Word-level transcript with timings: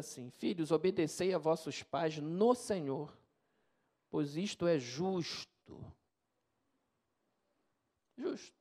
assim: 0.00 0.30
Filhos, 0.30 0.70
obedecei 0.70 1.32
a 1.32 1.38
vossos 1.38 1.82
pais 1.82 2.18
no 2.18 2.54
Senhor, 2.54 3.16
pois 4.10 4.36
isto 4.36 4.66
é 4.66 4.78
justo. 4.78 5.48
Justo. 8.16 8.60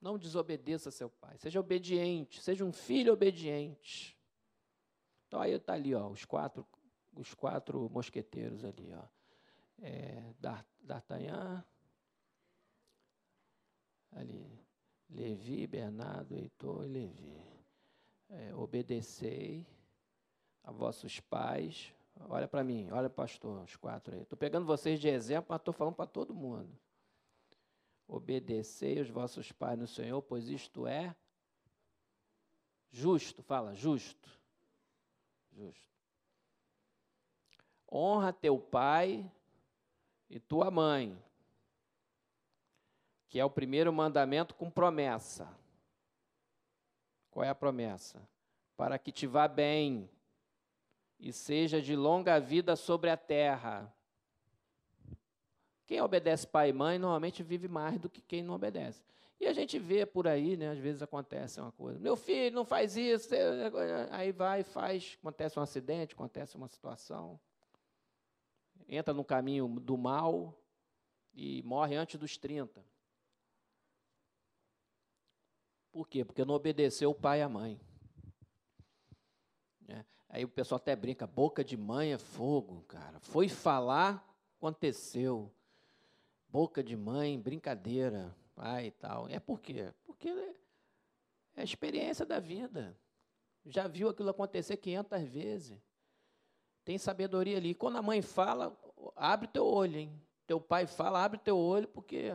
Não 0.00 0.18
desobedeça 0.18 0.90
seu 0.90 1.10
pai. 1.10 1.36
Seja 1.38 1.58
obediente. 1.58 2.40
Seja 2.40 2.64
um 2.64 2.72
filho 2.72 3.12
obediente. 3.12 4.16
Então 5.26 5.40
aí 5.40 5.52
está 5.52 5.72
ali, 5.72 5.94
ó, 5.94 6.08
os 6.08 6.24
quatro, 6.24 6.64
os 7.14 7.34
quatro 7.34 7.90
mosqueteiros 7.90 8.64
ali, 8.64 8.92
ó. 8.94 9.04
É, 9.78 10.32
D'Artagnan, 10.80 11.64
ali, 14.12 14.64
Levi, 15.10 15.66
Bernardo, 15.66 16.36
Heitor 16.36 16.86
e 16.86 16.88
Levi. 16.88 17.55
É, 18.28 18.54
obedecei 18.54 19.66
a 20.62 20.70
vossos 20.70 21.20
pais. 21.20 21.92
Olha 22.28 22.48
para 22.48 22.64
mim, 22.64 22.90
olha 22.90 23.08
pastor, 23.08 23.62
os 23.62 23.76
quatro 23.76 24.14
aí. 24.14 24.22
Estou 24.22 24.36
pegando 24.36 24.66
vocês 24.66 24.98
de 24.98 25.08
exemplo, 25.08 25.46
mas 25.50 25.60
estou 25.60 25.72
falando 25.72 25.94
para 25.94 26.06
todo 26.06 26.34
mundo. 26.34 26.76
Obedecei 28.08 29.00
os 29.00 29.10
vossos 29.10 29.52
pais 29.52 29.78
no 29.78 29.86
Senhor, 29.86 30.20
pois 30.22 30.48
isto 30.48 30.86
é 30.86 31.14
justo. 32.90 33.42
Fala, 33.42 33.74
justo. 33.74 34.28
Justo. 35.52 35.86
Honra 37.90 38.32
teu 38.32 38.58
pai 38.58 39.30
e 40.28 40.40
tua 40.40 40.70
mãe, 40.70 41.16
que 43.28 43.38
é 43.38 43.44
o 43.44 43.50
primeiro 43.50 43.92
mandamento 43.92 44.54
com 44.54 44.70
promessa. 44.70 45.48
Qual 47.36 47.44
é 47.44 47.50
a 47.50 47.54
promessa? 47.54 48.26
Para 48.78 48.98
que 48.98 49.12
te 49.12 49.26
vá 49.26 49.46
bem 49.46 50.08
e 51.20 51.34
seja 51.34 51.82
de 51.82 51.94
longa 51.94 52.40
vida 52.40 52.74
sobre 52.74 53.10
a 53.10 53.16
terra. 53.18 53.94
Quem 55.84 56.00
obedece 56.00 56.46
pai 56.46 56.70
e 56.70 56.72
mãe 56.72 56.98
normalmente 56.98 57.42
vive 57.42 57.68
mais 57.68 58.00
do 58.00 58.08
que 58.08 58.22
quem 58.22 58.42
não 58.42 58.54
obedece. 58.54 59.04
E 59.38 59.46
a 59.46 59.52
gente 59.52 59.78
vê 59.78 60.06
por 60.06 60.26
aí, 60.26 60.56
né, 60.56 60.70
às 60.70 60.78
vezes 60.78 61.02
acontece 61.02 61.60
uma 61.60 61.72
coisa. 61.72 62.00
Meu 62.00 62.16
filho 62.16 62.56
não 62.56 62.64
faz 62.64 62.96
isso, 62.96 63.28
aí 64.12 64.32
vai 64.32 64.62
faz, 64.62 65.18
acontece 65.20 65.58
um 65.58 65.62
acidente, 65.62 66.14
acontece 66.14 66.56
uma 66.56 66.68
situação. 66.68 67.38
Entra 68.88 69.12
no 69.12 69.22
caminho 69.22 69.68
do 69.78 69.98
mal 69.98 70.58
e 71.34 71.62
morre 71.64 71.96
antes 71.96 72.18
dos 72.18 72.38
30. 72.38 72.82
Por 75.96 76.06
quê? 76.06 76.26
Porque 76.26 76.44
não 76.44 76.54
obedeceu 76.54 77.08
o 77.08 77.14
pai 77.14 77.38
e 77.38 77.42
a 77.42 77.48
mãe. 77.48 77.80
É. 79.88 80.04
Aí 80.28 80.44
o 80.44 80.48
pessoal 80.48 80.76
até 80.76 80.94
brinca, 80.94 81.26
boca 81.26 81.64
de 81.64 81.74
mãe 81.74 82.12
é 82.12 82.18
fogo, 82.18 82.82
cara. 82.82 83.18
Foi 83.18 83.48
falar, 83.48 84.22
aconteceu 84.58 85.50
boca 86.50 86.84
de 86.84 86.94
mãe, 86.94 87.40
brincadeira, 87.40 88.36
pai 88.54 88.88
e 88.88 88.90
tal. 88.90 89.26
É 89.30 89.40
por 89.40 89.58
quê? 89.58 89.90
Porque 90.04 90.28
é 90.28 91.62
a 91.62 91.64
experiência 91.64 92.26
da 92.26 92.40
vida. 92.40 92.94
Já 93.64 93.88
viu 93.88 94.10
aquilo 94.10 94.28
acontecer 94.28 94.76
500 94.76 95.22
vezes. 95.22 95.80
Tem 96.84 96.98
sabedoria 96.98 97.56
ali. 97.56 97.74
Quando 97.74 97.96
a 97.96 98.02
mãe 98.02 98.20
fala, 98.20 98.78
abre 99.16 99.48
teu 99.48 99.64
olho, 99.64 99.96
hein? 99.96 100.22
Teu 100.46 100.60
pai 100.60 100.86
fala, 100.86 101.24
abre 101.24 101.38
teu 101.38 101.56
olho, 101.56 101.88
porque. 101.88 102.34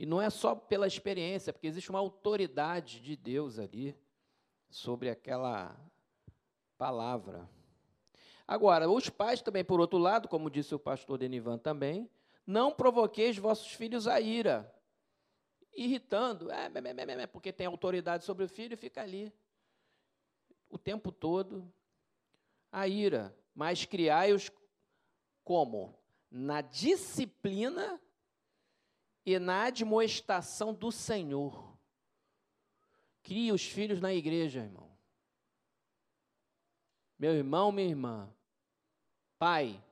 E 0.00 0.06
não 0.06 0.18
é 0.18 0.30
só 0.30 0.54
pela 0.54 0.86
experiência, 0.86 1.52
porque 1.52 1.66
existe 1.66 1.90
uma 1.90 1.98
autoridade 1.98 3.02
de 3.02 3.14
Deus 3.14 3.58
ali 3.58 3.94
sobre 4.70 5.10
aquela 5.10 5.78
palavra. 6.78 7.46
Agora, 8.48 8.88
os 8.88 9.10
pais 9.10 9.42
também, 9.42 9.62
por 9.62 9.78
outro 9.78 9.98
lado, 9.98 10.26
como 10.26 10.48
disse 10.48 10.74
o 10.74 10.78
pastor 10.78 11.18
Denivan 11.18 11.58
também, 11.58 12.10
não 12.46 12.72
provoqueis 12.72 13.36
vossos 13.36 13.74
filhos 13.74 14.06
a 14.06 14.18
ira, 14.18 14.74
irritando, 15.74 16.50
é, 16.50 17.26
porque 17.26 17.52
tem 17.52 17.66
autoridade 17.66 18.24
sobre 18.24 18.46
o 18.46 18.48
filho 18.48 18.72
e 18.72 18.78
fica 18.78 19.02
ali 19.02 19.30
o 20.70 20.78
tempo 20.78 21.12
todo 21.12 21.70
a 22.72 22.88
ira, 22.88 23.36
mas 23.54 23.84
criai-os 23.84 24.50
como? 25.44 25.94
Na 26.30 26.62
disciplina 26.62 28.00
e 29.24 29.38
na 29.38 29.64
admoestação 29.64 30.72
do 30.72 30.90
Senhor. 30.90 31.78
Cria 33.22 33.54
os 33.54 33.64
filhos 33.64 34.00
na 34.00 34.12
igreja, 34.12 34.60
irmão. 34.60 34.90
Meu 37.18 37.34
irmão, 37.34 37.70
minha 37.70 37.88
irmã, 37.88 38.34
Pai, 39.38 39.82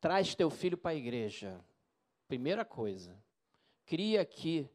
traz 0.00 0.34
teu 0.34 0.48
filho 0.48 0.78
para 0.78 0.92
a 0.92 0.94
igreja. 0.94 1.64
Primeira 2.28 2.64
coisa. 2.64 3.20
Cria 3.84 4.20
aqui. 4.20 4.70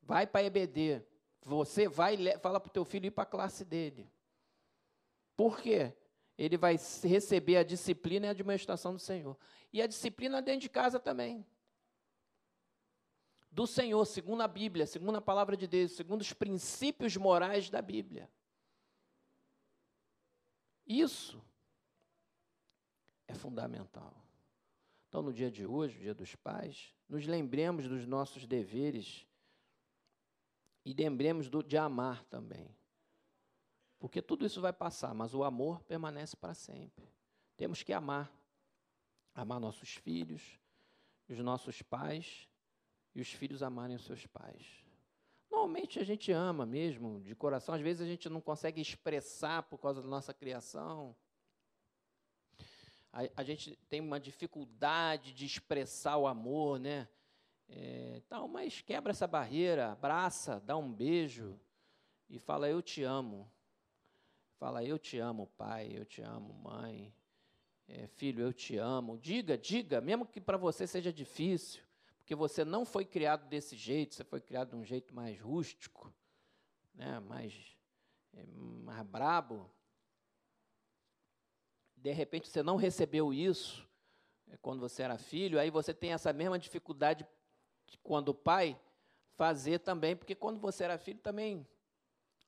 Vai 0.00 0.24
para 0.24 0.42
a 0.42 0.44
EBD. 0.44 1.02
Você 1.42 1.88
vai 1.88 2.16
fala 2.38 2.60
para 2.60 2.68
o 2.68 2.72
teu 2.72 2.84
filho 2.84 3.06
ir 3.06 3.10
para 3.10 3.24
a 3.24 3.26
classe 3.26 3.64
dele. 3.64 4.08
Por 5.36 5.60
quê? 5.60 5.92
Ele 6.38 6.56
vai 6.56 6.78
receber 7.02 7.56
a 7.56 7.64
disciplina 7.64 8.26
e 8.26 8.28
a 8.28 8.32
administração 8.32 8.92
do 8.92 9.00
Senhor. 9.00 9.36
E 9.72 9.82
a 9.82 9.86
disciplina 9.88 10.40
dentro 10.40 10.60
de 10.60 10.68
casa 10.68 11.00
também. 11.00 11.44
Do 13.52 13.66
Senhor, 13.66 14.02
segundo 14.06 14.42
a 14.42 14.48
Bíblia, 14.48 14.86
segundo 14.86 15.16
a 15.16 15.20
palavra 15.20 15.54
de 15.58 15.66
Deus, 15.66 15.92
segundo 15.92 16.22
os 16.22 16.32
princípios 16.32 17.18
morais 17.18 17.68
da 17.68 17.82
Bíblia. 17.82 18.30
Isso 20.86 21.38
é 23.28 23.34
fundamental. 23.34 24.16
Então, 25.06 25.20
no 25.20 25.34
dia 25.34 25.50
de 25.50 25.66
hoje, 25.66 25.98
o 25.98 26.00
dia 26.00 26.14
dos 26.14 26.34
pais, 26.34 26.94
nos 27.06 27.26
lembremos 27.26 27.86
dos 27.86 28.06
nossos 28.06 28.46
deveres 28.46 29.26
e 30.82 30.94
lembremos 30.94 31.50
do, 31.50 31.62
de 31.62 31.76
amar 31.76 32.24
também. 32.24 32.74
Porque 33.98 34.22
tudo 34.22 34.46
isso 34.46 34.62
vai 34.62 34.72
passar, 34.72 35.14
mas 35.14 35.34
o 35.34 35.44
amor 35.44 35.82
permanece 35.82 36.34
para 36.34 36.54
sempre. 36.54 37.06
Temos 37.54 37.82
que 37.82 37.92
amar. 37.92 38.32
Amar 39.34 39.60
nossos 39.60 39.94
filhos, 39.94 40.58
os 41.28 41.38
nossos 41.38 41.80
pais 41.80 42.48
e 43.14 43.20
os 43.20 43.32
filhos 43.32 43.62
amarem 43.62 43.96
os 43.96 44.04
seus 44.04 44.26
pais. 44.26 44.66
Normalmente 45.50 45.98
a 45.98 46.04
gente 46.04 46.32
ama 46.32 46.64
mesmo, 46.64 47.20
de 47.20 47.34
coração. 47.34 47.74
Às 47.74 47.80
vezes 47.80 48.02
a 48.02 48.06
gente 48.06 48.28
não 48.28 48.40
consegue 48.40 48.80
expressar 48.80 49.62
por 49.64 49.78
causa 49.78 50.00
da 50.00 50.08
nossa 50.08 50.32
criação 50.32 51.14
a, 53.12 53.28
a 53.36 53.42
gente 53.42 53.76
tem 53.88 54.00
uma 54.00 54.18
dificuldade 54.18 55.34
de 55.34 55.44
expressar 55.44 56.16
o 56.16 56.26
amor, 56.26 56.80
né? 56.80 57.06
É, 57.68 58.22
tal, 58.28 58.48
mas 58.48 58.80
quebra 58.80 59.12
essa 59.12 59.26
barreira, 59.26 59.92
abraça, 59.92 60.60
dá 60.60 60.76
um 60.76 60.90
beijo 60.90 61.60
e 62.28 62.38
fala: 62.38 62.68
Eu 62.68 62.80
te 62.80 63.02
amo. 63.02 63.50
Fala: 64.58 64.82
Eu 64.82 64.98
te 64.98 65.18
amo, 65.18 65.46
pai, 65.58 65.92
eu 65.94 66.04
te 66.04 66.22
amo, 66.22 66.54
mãe. 66.54 67.14
É, 67.86 68.06
filho, 68.06 68.42
eu 68.42 68.52
te 68.52 68.78
amo. 68.78 69.18
Diga, 69.18 69.58
diga, 69.58 70.00
mesmo 70.00 70.24
que 70.24 70.40
para 70.40 70.56
você 70.56 70.86
seja 70.86 71.12
difícil, 71.12 71.82
porque 72.22 72.36
você 72.36 72.64
não 72.64 72.84
foi 72.84 73.04
criado 73.04 73.48
desse 73.48 73.76
jeito, 73.76 74.14
você 74.14 74.22
foi 74.22 74.40
criado 74.40 74.70
de 74.70 74.76
um 74.76 74.84
jeito 74.84 75.12
mais 75.12 75.38
rústico, 75.40 76.14
né, 76.94 77.18
mais, 77.18 77.76
é, 78.32 78.46
mais 78.46 79.04
brabo. 79.04 79.68
De 81.96 82.12
repente 82.12 82.48
você 82.48 82.62
não 82.62 82.76
recebeu 82.76 83.34
isso 83.34 83.88
é, 84.48 84.56
quando 84.56 84.78
você 84.78 85.02
era 85.02 85.18
filho, 85.18 85.58
aí 85.58 85.68
você 85.68 85.92
tem 85.92 86.12
essa 86.12 86.32
mesma 86.32 86.60
dificuldade 86.60 87.26
quando 88.04 88.28
o 88.28 88.34
pai 88.34 88.80
fazer 89.34 89.80
também, 89.80 90.14
porque 90.14 90.36
quando 90.36 90.60
você 90.60 90.84
era 90.84 90.98
filho 90.98 91.18
também 91.18 91.66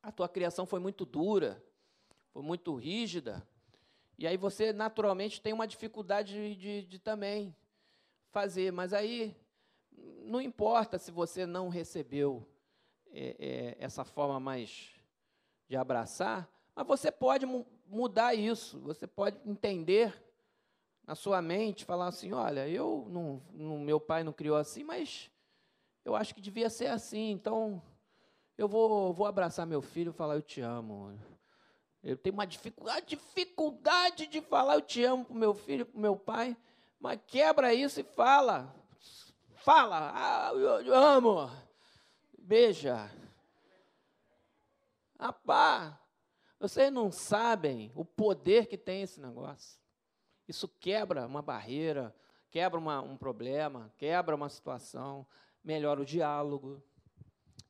a 0.00 0.12
tua 0.12 0.28
criação 0.28 0.64
foi 0.66 0.78
muito 0.78 1.04
dura, 1.04 1.60
foi 2.30 2.42
muito 2.42 2.76
rígida, 2.76 3.44
e 4.16 4.26
aí 4.26 4.36
você 4.36 4.72
naturalmente 4.72 5.40
tem 5.40 5.52
uma 5.52 5.66
dificuldade 5.66 6.32
de, 6.32 6.54
de, 6.54 6.82
de 6.86 6.98
também 7.00 7.56
fazer, 8.30 8.70
mas 8.70 8.92
aí 8.92 9.34
não 10.24 10.40
importa 10.40 10.98
se 10.98 11.10
você 11.10 11.46
não 11.46 11.68
recebeu 11.68 12.46
é, 13.12 13.36
é, 13.38 13.76
essa 13.78 14.04
forma 14.04 14.40
mais 14.40 14.90
de 15.68 15.76
abraçar, 15.76 16.48
mas 16.74 16.86
você 16.86 17.10
pode 17.10 17.46
mudar 17.86 18.34
isso, 18.34 18.80
você 18.80 19.06
pode 19.06 19.38
entender 19.48 20.12
na 21.06 21.14
sua 21.14 21.40
mente, 21.42 21.84
falar 21.84 22.08
assim, 22.08 22.32
olha, 22.32 22.68
eu 22.68 23.06
não, 23.10 23.42
não, 23.52 23.78
meu 23.78 24.00
pai 24.00 24.24
não 24.24 24.32
criou 24.32 24.56
assim, 24.56 24.82
mas 24.82 25.30
eu 26.04 26.16
acho 26.16 26.34
que 26.34 26.40
devia 26.40 26.70
ser 26.70 26.86
assim, 26.86 27.30
então 27.30 27.82
eu 28.56 28.66
vou, 28.66 29.12
vou 29.12 29.26
abraçar 29.26 29.66
meu 29.66 29.82
filho 29.82 30.10
e 30.10 30.14
falar 30.14 30.34
eu 30.34 30.42
te 30.42 30.60
amo. 30.60 31.18
Eu 32.02 32.16
tenho 32.16 32.34
uma 32.34 32.46
dificuldade, 32.46 33.06
dificuldade 33.06 34.26
de 34.26 34.40
falar 34.40 34.74
eu 34.74 34.82
te 34.82 35.02
amo 35.04 35.24
para 35.24 35.34
meu 35.34 35.54
filho, 35.54 35.86
para 35.86 36.00
meu 36.00 36.16
pai, 36.16 36.56
mas 36.98 37.20
quebra 37.26 37.74
isso 37.74 38.00
e 38.00 38.04
fala. 38.04 38.74
Fala, 39.64 40.12
ah, 40.14 40.50
eu, 40.52 40.82
eu 40.82 40.94
amo. 40.94 41.50
Beija. 42.38 43.10
Rapaz, 45.18 45.94
vocês 46.60 46.92
não 46.92 47.10
sabem 47.10 47.90
o 47.94 48.04
poder 48.04 48.66
que 48.66 48.76
tem 48.76 49.00
esse 49.00 49.18
negócio. 49.18 49.80
Isso 50.46 50.68
quebra 50.68 51.26
uma 51.26 51.40
barreira, 51.40 52.14
quebra 52.50 52.78
uma, 52.78 53.00
um 53.00 53.16
problema, 53.16 53.90
quebra 53.96 54.36
uma 54.36 54.50
situação, 54.50 55.26
melhora 55.62 56.02
o 56.02 56.04
diálogo. 56.04 56.82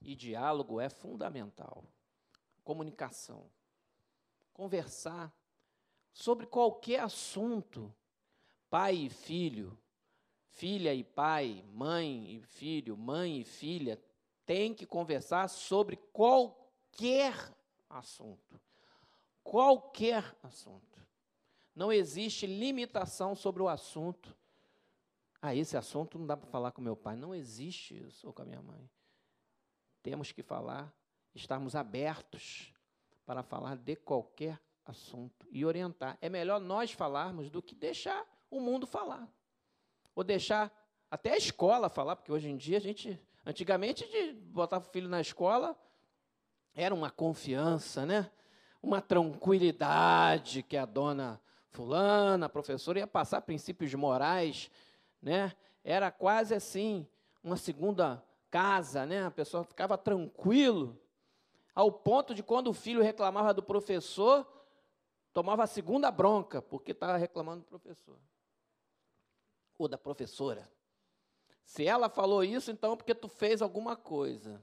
E 0.03 0.17
diálogo 0.17 0.81
é 0.81 0.89
fundamental. 0.89 1.85
Comunicação. 2.65 3.49
Conversar 4.53 5.33
sobre 6.13 6.45
qualquer 6.45 7.03
assunto, 7.03 7.95
pai 8.69 8.97
e 8.97 9.09
filho, 9.09 9.79
filha 10.55 10.95
e 10.95 11.03
pai, 11.03 11.65
mãe 11.73 12.37
e 12.37 12.41
filho, 12.41 12.97
mãe 12.97 13.41
e 13.41 13.45
filha, 13.45 14.01
têm 14.47 14.73
que 14.73 14.87
conversar 14.87 15.49
sobre 15.49 15.97
qualquer 16.13 17.35
assunto. 17.91 18.61
Qualquer 19.43 20.37
assunto. 20.43 21.05
Não 21.75 21.93
existe 21.93 22.47
limitação 22.47 23.35
sobre 23.35 23.63
o 23.63 23.69
assunto. 23.69 24.35
Ah, 25.43 25.55
esse 25.55 25.77
assunto 25.77 26.19
não 26.19 26.27
dá 26.27 26.37
para 26.37 26.47
falar 26.47 26.71
com 26.71 26.81
meu 26.81 26.97
pai. 26.97 27.17
Não 27.17 27.35
existe 27.35 27.95
isso, 28.07 28.27
ou 28.27 28.33
com 28.33 28.43
a 28.43 28.45
minha 28.45 28.63
mãe. 28.63 28.89
Temos 30.03 30.31
que 30.31 30.43
falar, 30.43 30.95
estarmos 31.35 31.75
abertos 31.75 32.73
para 33.27 33.43
falar 33.43 33.77
de 33.77 33.97
qualquer 33.97 34.61
assunto 34.85 35.49
e 35.51 35.65
orientar. 35.65 36.17
É 36.21 36.29
melhor 36.29 36.61
nós 36.61 36.93
falarmos 36.93 37.51
do 37.51 37.61
que 37.61 37.75
deixar 37.75 38.25
o 38.51 38.61
mundo 38.61 38.87
falar. 38.87 39.29
Ou 40.15 40.25
deixar 40.25 40.73
até 41.11 41.33
a 41.33 41.37
escola 41.37 41.89
falar, 41.89 42.17
porque 42.17 42.33
hoje 42.33 42.49
em 42.49 42.57
dia 42.57 42.79
a 42.79 42.81
gente. 42.81 43.21
Antigamente, 43.47 44.09
de 44.09 44.33
botar 44.33 44.79
o 44.79 44.81
filho 44.81 45.09
na 45.09 45.21
escola 45.21 45.79
era 46.75 46.95
uma 46.95 47.11
confiança, 47.11 48.07
né? 48.07 48.31
uma 48.83 49.01
tranquilidade 49.01 50.63
que 50.63 50.77
a 50.77 50.85
dona 50.85 51.41
fulana, 51.71 52.47
a 52.47 52.49
professora, 52.49 52.99
ia 52.99 53.07
passar 53.07 53.41
princípios 53.41 53.93
morais. 53.95 54.71
Né? 55.21 55.53
Era 55.83 56.11
quase 56.11 56.55
assim, 56.55 57.07
uma 57.43 57.57
segunda 57.57 58.23
casa, 58.51 59.07
né? 59.07 59.25
a 59.25 59.31
pessoa 59.31 59.65
ficava 59.65 59.97
tranquilo, 59.99 61.01
ao 61.75 61.91
ponto 61.91 62.35
de 62.35 62.43
quando 62.43 62.69
o 62.69 62.75
filho 62.75 63.03
reclamava 63.03 63.53
do 63.53 63.63
professor, 63.63 64.47
tomava 65.33 65.65
a 65.65 65.67
segunda 65.67 66.11
bronca, 66.11 66.63
porque 66.63 66.93
estava 66.93 67.17
reclamando 67.17 67.63
do 67.63 67.67
professor. 67.67 68.17
Ou 69.79 69.89
da 69.89 69.99
professora. 69.99 70.71
Se 71.65 71.87
ela 71.87 72.09
falou 72.09 72.45
isso, 72.45 72.71
então 72.71 72.93
é 72.93 72.97
porque 72.97 73.15
tu 73.15 73.29
fez 73.29 73.63
alguma 73.63 73.97
coisa. 73.97 74.63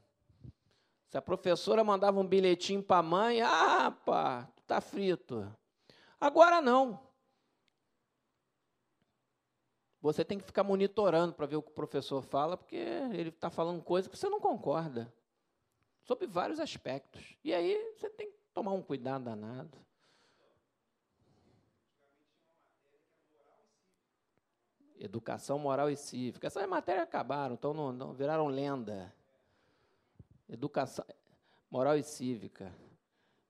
Se 1.10 1.18
a 1.18 1.22
professora 1.22 1.84
mandava 1.84 2.19
um 2.19 2.25
bilhetinho 2.25 2.81
para 2.81 3.00
a 3.00 3.04
mãe, 3.04 3.42
ah, 3.42 3.92
pá, 3.92 4.48
tu 4.56 4.63
tá 4.63 4.80
frito. 4.80 5.54
Agora 6.19 6.62
não. 6.62 7.12
Você 10.02 10.24
tem 10.24 10.38
que 10.40 10.46
ficar 10.46 10.63
monitorando 10.63 11.34
para 11.34 11.46
ver 11.46 11.58
o 11.58 11.62
que 11.62 11.69
o 11.69 11.75
professor 11.75 12.24
fala, 12.24 12.56
porque 12.56 12.75
ele 12.75 13.30
está 13.30 13.50
falando 13.50 13.84
coisa 13.84 14.10
que 14.10 14.18
você 14.18 14.30
não 14.30 14.40
concorda. 14.40 15.13
Sobre 16.04 16.25
vários 16.25 16.60
aspectos. 16.60 17.36
E 17.44 17.54
aí 17.54 17.94
você 17.96 18.10
tem 18.10 18.31
que 18.31 18.38
tomar 18.54 18.72
um 18.72 18.81
cuidado 18.81 19.25
danado. 19.25 19.78
Educação 25.03 25.57
moral 25.57 25.89
e 25.89 25.98
cívica. 25.98 26.45
Essas 26.45 26.68
matérias 26.69 27.06
acabaram, 27.06 27.56
então 27.56 27.74
não, 27.74 27.92
não 27.92 28.13
viraram 28.13 28.45
lenda. 28.45 29.12
Educação 30.48 31.03
moral 31.71 31.98
e 31.98 32.03
cívica. 32.03 32.71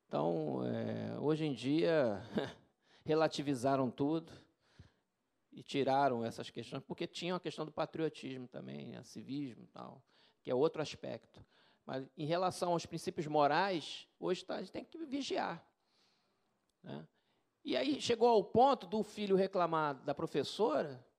Então, 0.07 0.61
é, 0.63 1.19
hoje 1.19 1.43
em 1.43 1.53
dia, 1.53 2.23
relativizaram 3.03 3.91
tudo 3.91 4.31
e 5.51 5.61
tiraram 5.61 6.23
essas 6.23 6.49
questões, 6.49 6.83
porque 6.87 7.05
tinha 7.05 7.35
a 7.35 7.39
questão 7.39 7.65
do 7.65 7.71
patriotismo 7.71 8.47
também, 8.47 8.95
a 8.95 9.03
civismo 9.03 9.65
e 9.65 9.67
tal, 9.67 10.01
que 10.41 10.49
é 10.49 10.55
outro 10.55 10.81
aspecto. 10.81 11.45
Mas 11.85 12.07
em 12.17 12.25
relação 12.25 12.71
aos 12.71 12.85
princípios 12.85 13.27
morais, 13.27 14.07
hoje 14.17 14.45
tá, 14.45 14.55
a 14.55 14.59
gente 14.61 14.71
tem 14.71 14.85
que 14.85 14.97
vigiar. 15.05 15.61
Né? 16.81 17.05
E 17.65 17.75
aí 17.75 17.99
chegou 17.99 18.29
ao 18.29 18.41
ponto 18.41 18.87
do 18.87 19.03
filho 19.03 19.35
reclamar 19.35 19.95
da 19.95 20.15
professora 20.15 21.10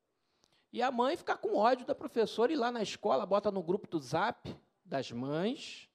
e 0.73 0.81
a 0.81 0.91
mãe 0.91 1.17
ficar 1.17 1.37
com 1.37 1.57
ódio 1.57 1.85
da 1.85 1.95
professora 1.95 2.53
e 2.53 2.57
lá 2.57 2.73
na 2.73 2.83
escola 2.83 3.27
bota 3.27 3.51
no 3.51 3.63
grupo 3.63 3.87
do 3.87 4.01
zap 4.01 4.57
das 4.85 5.13
mães, 5.13 5.89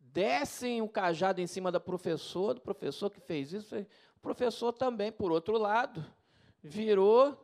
descem 0.00 0.82
o 0.82 0.88
cajado 0.88 1.40
em 1.40 1.46
cima 1.46 1.70
da 1.70 1.78
professora, 1.78 2.54
do 2.54 2.60
professor 2.60 3.10
que 3.10 3.20
fez 3.20 3.52
isso. 3.52 3.76
O 4.16 4.20
professor 4.20 4.72
também, 4.72 5.12
por 5.12 5.30
outro 5.30 5.56
lado, 5.56 6.04
virou 6.60 7.36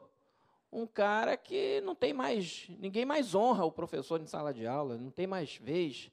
um 0.73 0.85
cara 0.87 1.37
que 1.37 1.81
não 1.83 1.95
tem 1.95 2.13
mais, 2.13 2.67
ninguém 2.81 3.05
mais 3.05 3.33
honra 3.33 3.65
o 3.65 3.71
professor 3.71 4.21
em 4.21 4.27
sala 4.27 4.53
de 4.53 4.67
aula, 4.67 4.99
não 4.99 5.11
tem 5.11 5.27
mais 5.27 5.57
vez. 5.57 6.11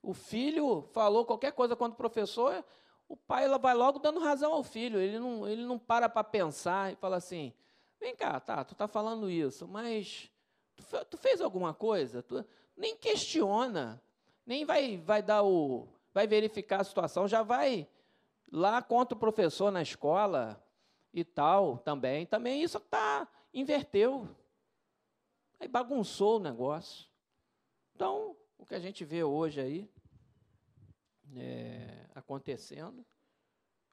O 0.00 0.14
filho 0.14 0.82
falou 0.92 1.24
qualquer 1.24 1.50
coisa 1.50 1.74
contra 1.74 1.94
o 1.94 1.96
professor, 1.96 2.64
o 3.08 3.16
pai 3.16 3.48
vai 3.58 3.74
logo 3.74 3.98
dando 3.98 4.20
razão 4.20 4.52
ao 4.52 4.62
filho, 4.62 5.00
ele 5.00 5.18
não, 5.18 5.48
ele 5.48 5.64
não 5.64 5.76
para 5.76 6.08
para 6.08 6.22
pensar 6.22 6.92
e 6.92 6.96
fala 6.96 7.16
assim, 7.16 7.52
Vem 7.98 8.14
cá, 8.14 8.38
tá, 8.38 8.64
tu 8.64 8.72
está 8.72 8.86
falando 8.86 9.30
isso, 9.30 9.66
mas 9.66 10.30
tu, 10.76 10.84
tu 11.06 11.16
fez 11.16 11.40
alguma 11.40 11.72
coisa? 11.72 12.22
Tu, 12.22 12.44
nem 12.76 12.96
questiona, 12.96 14.02
nem 14.44 14.64
vai, 14.64 14.98
vai 14.98 15.22
dar 15.22 15.42
o. 15.42 15.88
vai 16.12 16.26
verificar 16.26 16.80
a 16.80 16.84
situação, 16.84 17.26
já 17.26 17.42
vai 17.42 17.88
lá 18.50 18.82
contra 18.82 19.16
o 19.16 19.20
professor 19.20 19.70
na 19.70 19.82
escola 19.82 20.62
e 21.12 21.24
tal 21.24 21.78
também. 21.78 22.26
Também 22.26 22.62
isso 22.62 22.78
tá, 22.78 23.26
inverteu. 23.52 24.28
Aí 25.58 25.66
bagunçou 25.66 26.36
o 26.36 26.42
negócio. 26.42 27.08
Então, 27.94 28.36
o 28.58 28.66
que 28.66 28.74
a 28.74 28.78
gente 28.78 29.04
vê 29.04 29.24
hoje 29.24 29.60
aí 29.60 29.90
é, 31.34 32.06
acontecendo, 32.14 33.04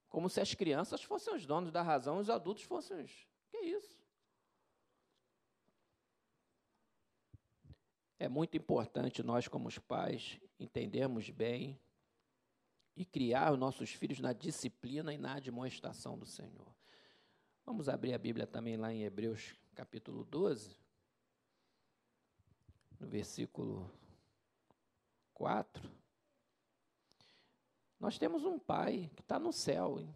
como 0.09 0.29
se 0.29 0.41
as 0.41 0.53
crianças 0.53 1.01
fossem 1.01 1.33
os 1.33 1.45
donos 1.45 1.72
da 1.72 1.81
razão 1.81 2.17
e 2.17 2.22
os 2.22 2.29
adultos 2.29 2.63
fossem 2.63 3.01
os 3.01 3.27
que 3.53 3.57
isso? 3.57 4.01
É 8.17 8.27
muito 8.27 8.57
importante 8.57 9.22
nós, 9.22 9.48
como 9.48 9.67
os 9.67 9.77
pais, 9.77 10.39
entendermos 10.60 11.29
bem 11.29 11.79
e 12.95 13.05
criar 13.05 13.53
os 13.53 13.60
nossos 13.60 13.91
filhos 13.91 14.19
na 14.19 14.33
disciplina 14.33 15.13
e 15.13 15.17
na 15.17 15.39
demonstração 15.39 16.17
do 16.17 16.25
Senhor. 16.25 16.74
Vamos 17.65 17.88
abrir 17.88 18.13
a 18.13 18.17
Bíblia 18.17 18.48
também 18.48 18.75
lá 18.75 18.91
em 18.91 19.03
Hebreus 19.03 19.55
capítulo 19.75 20.24
12, 20.24 20.75
no 23.00 23.07
versículo 23.07 23.91
4. 25.33 25.91
Nós 28.00 28.17
temos 28.17 28.43
um 28.45 28.57
pai 28.57 29.12
que 29.15 29.22
está 29.22 29.38
no 29.38 29.53
céu, 29.53 30.00
hein? 30.00 30.15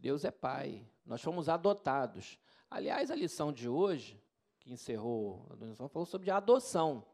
Deus 0.00 0.24
é 0.24 0.30
Pai. 0.30 0.88
Nós 1.04 1.22
fomos 1.22 1.48
adotados. 1.48 2.38
Aliás, 2.70 3.10
a 3.10 3.14
lição 3.14 3.52
de 3.52 3.68
hoje, 3.68 4.20
que 4.58 4.72
encerrou 4.72 5.46
a 5.50 5.64
lição, 5.64 5.88
falou 5.88 6.06
sobre 6.06 6.30
adoção. 6.30 7.06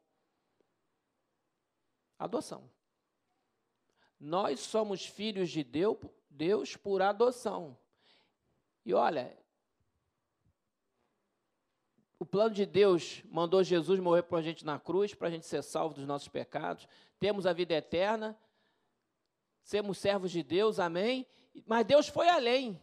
Adoção. 2.19 2.71
Nós 4.19 4.61
somos 4.61 5.05
filhos 5.05 5.51
de 5.51 5.63
Deus, 5.63 5.99
Deus 6.31 6.77
por 6.77 7.03
adoção. 7.03 7.77
E 8.85 8.95
olha, 8.95 9.37
o 12.19 12.25
plano 12.25 12.55
de 12.55 12.65
Deus 12.65 13.23
mandou 13.29 13.63
Jesus 13.63 14.01
morrer 14.01 14.23
por 14.23 14.39
a 14.39 14.43
gente 14.43 14.65
na 14.65 14.79
cruz, 14.79 15.13
para 15.13 15.29
a 15.29 15.31
gente 15.31 15.45
ser 15.45 15.63
salvo 15.63 15.95
dos 15.95 16.07
nossos 16.07 16.29
pecados, 16.29 16.89
temos 17.19 17.47
a 17.47 17.53
vida 17.53 17.75
eterna, 17.75 18.39
sermos 19.63 19.99
servos 19.99 20.31
de 20.31 20.43
Deus, 20.43 20.79
amém? 20.79 21.27
Mas 21.67 21.87
Deus 21.87 22.09
foi 22.09 22.29
além. 22.29 22.81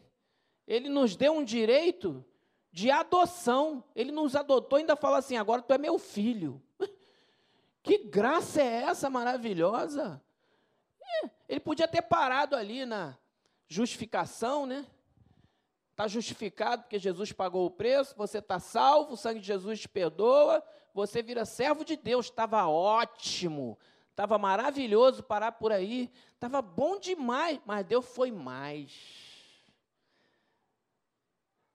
Ele 0.67 0.89
nos 0.89 1.15
deu 1.15 1.33
um 1.33 1.43
direito 1.43 2.25
de 2.71 2.89
adoção. 2.89 3.83
Ele 3.95 4.11
nos 4.11 4.35
adotou 4.35 4.79
e 4.79 4.81
ainda 4.81 4.95
fala 4.95 5.17
assim: 5.17 5.37
agora 5.37 5.61
tu 5.61 5.73
é 5.73 5.77
meu 5.77 5.99
filho. 5.99 6.61
Que 7.83 7.97
graça 7.97 8.61
é 8.61 8.83
essa 8.83 9.09
maravilhosa? 9.09 10.23
É, 11.01 11.29
ele 11.49 11.59
podia 11.59 11.85
ter 11.85 12.01
parado 12.01 12.55
ali 12.55 12.85
na 12.85 13.17
justificação, 13.67 14.65
né? 14.65 14.87
Está 15.91 16.07
justificado 16.07 16.83
porque 16.83 16.97
Jesus 16.97 17.33
pagou 17.33 17.65
o 17.65 17.69
preço, 17.69 18.15
você 18.15 18.37
está 18.37 18.57
salvo, 18.57 19.13
o 19.13 19.17
sangue 19.17 19.41
de 19.41 19.47
Jesus 19.47 19.81
te 19.81 19.89
perdoa, 19.89 20.63
você 20.93 21.21
vira 21.21 21.43
servo 21.43 21.83
de 21.83 21.97
Deus. 21.97 22.27
Estava 22.27 22.65
ótimo, 22.67 23.77
estava 24.13 24.37
maravilhoso 24.37 25.23
parar 25.23 25.53
por 25.53 25.71
aí, 25.71 26.09
estava 26.33 26.61
bom 26.61 26.99
demais, 26.99 27.59
mas 27.65 27.85
Deus 27.85 28.05
foi 28.05 28.31
mais. 28.31 28.93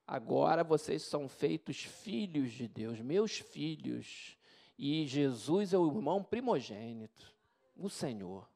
Agora 0.06 0.64
vocês 0.64 1.02
são 1.02 1.28
feitos 1.28 1.82
filhos 1.82 2.52
de 2.52 2.66
Deus, 2.66 3.00
meus 3.00 3.38
filhos. 3.38 4.38
E 4.78 5.06
Jesus 5.06 5.72
é 5.74 5.78
o 5.78 5.86
irmão 5.86 6.22
primogênito. 6.22 7.36
o 7.76 7.90
Senhor. 7.90 8.48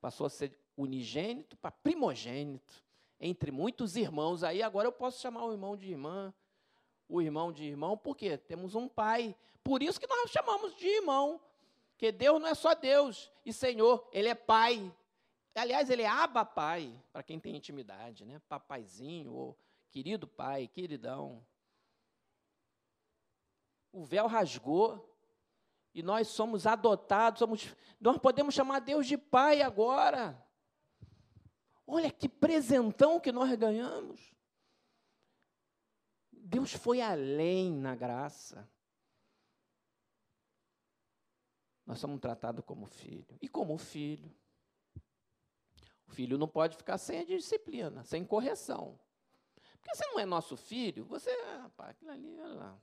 Passou 0.00 0.26
a 0.26 0.30
ser 0.30 0.58
unigênito 0.76 1.56
para 1.56 1.70
primogênito, 1.70 2.84
entre 3.18 3.50
muitos 3.50 3.96
irmãos. 3.96 4.44
Aí 4.44 4.62
agora 4.62 4.88
eu 4.88 4.92
posso 4.92 5.20
chamar 5.20 5.44
o 5.46 5.52
irmão 5.52 5.76
de 5.76 5.90
irmã, 5.90 6.34
o 7.08 7.22
irmão 7.22 7.52
de 7.52 7.64
irmão, 7.64 7.96
porque 7.96 8.36
temos 8.36 8.74
um 8.74 8.88
pai. 8.88 9.34
Por 9.62 9.82
isso 9.82 9.98
que 9.98 10.06
nós 10.06 10.30
chamamos 10.30 10.76
de 10.76 10.86
irmão. 10.86 11.40
Que 11.96 12.10
Deus 12.10 12.40
não 12.40 12.48
é 12.48 12.54
só 12.54 12.74
Deus 12.74 13.30
e 13.44 13.52
Senhor, 13.52 14.08
Ele 14.12 14.28
é 14.28 14.34
Pai. 14.34 14.94
Aliás, 15.54 15.88
Ele 15.88 16.02
é 16.02 16.08
Aba 16.08 16.44
Pai, 16.44 16.92
para 17.12 17.22
quem 17.22 17.38
tem 17.38 17.56
intimidade, 17.56 18.24
né? 18.24 18.40
Papaizinho, 18.48 19.32
ou 19.32 19.58
querido 19.94 20.26
pai, 20.26 20.66
queridão. 20.66 21.46
O 23.92 24.04
véu 24.04 24.26
rasgou 24.26 25.16
e 25.94 26.02
nós 26.02 26.26
somos 26.26 26.66
adotados, 26.66 27.38
somos, 27.38 27.72
nós 28.00 28.18
podemos 28.18 28.52
chamar 28.52 28.80
Deus 28.80 29.06
de 29.06 29.16
Pai 29.16 29.62
agora. 29.62 30.44
Olha 31.86 32.10
que 32.10 32.28
presentão 32.28 33.20
que 33.20 33.30
nós 33.30 33.54
ganhamos. 33.54 34.34
Deus 36.32 36.72
foi 36.72 37.00
além 37.00 37.72
na 37.72 37.94
graça. 37.94 38.68
Nós 41.86 41.98
somos 41.98 42.20
tratados 42.20 42.64
como 42.64 42.86
filho. 42.86 43.36
E 43.40 43.48
como 43.48 43.76
filho. 43.76 44.30
O 46.06 46.12
filho 46.12 46.38
não 46.38 46.48
pode 46.48 46.76
ficar 46.76 46.98
sem 46.98 47.24
disciplina, 47.24 48.04
sem 48.04 48.24
correção. 48.24 48.98
Porque 49.80 49.94
você 49.94 50.06
não 50.06 50.18
é 50.18 50.24
nosso 50.24 50.56
filho, 50.56 51.04
você, 51.04 51.30
rapaz, 51.58 51.90
aquilo 51.90 52.10
ali, 52.10 52.40
olha 52.40 52.54
lá. 52.54 52.78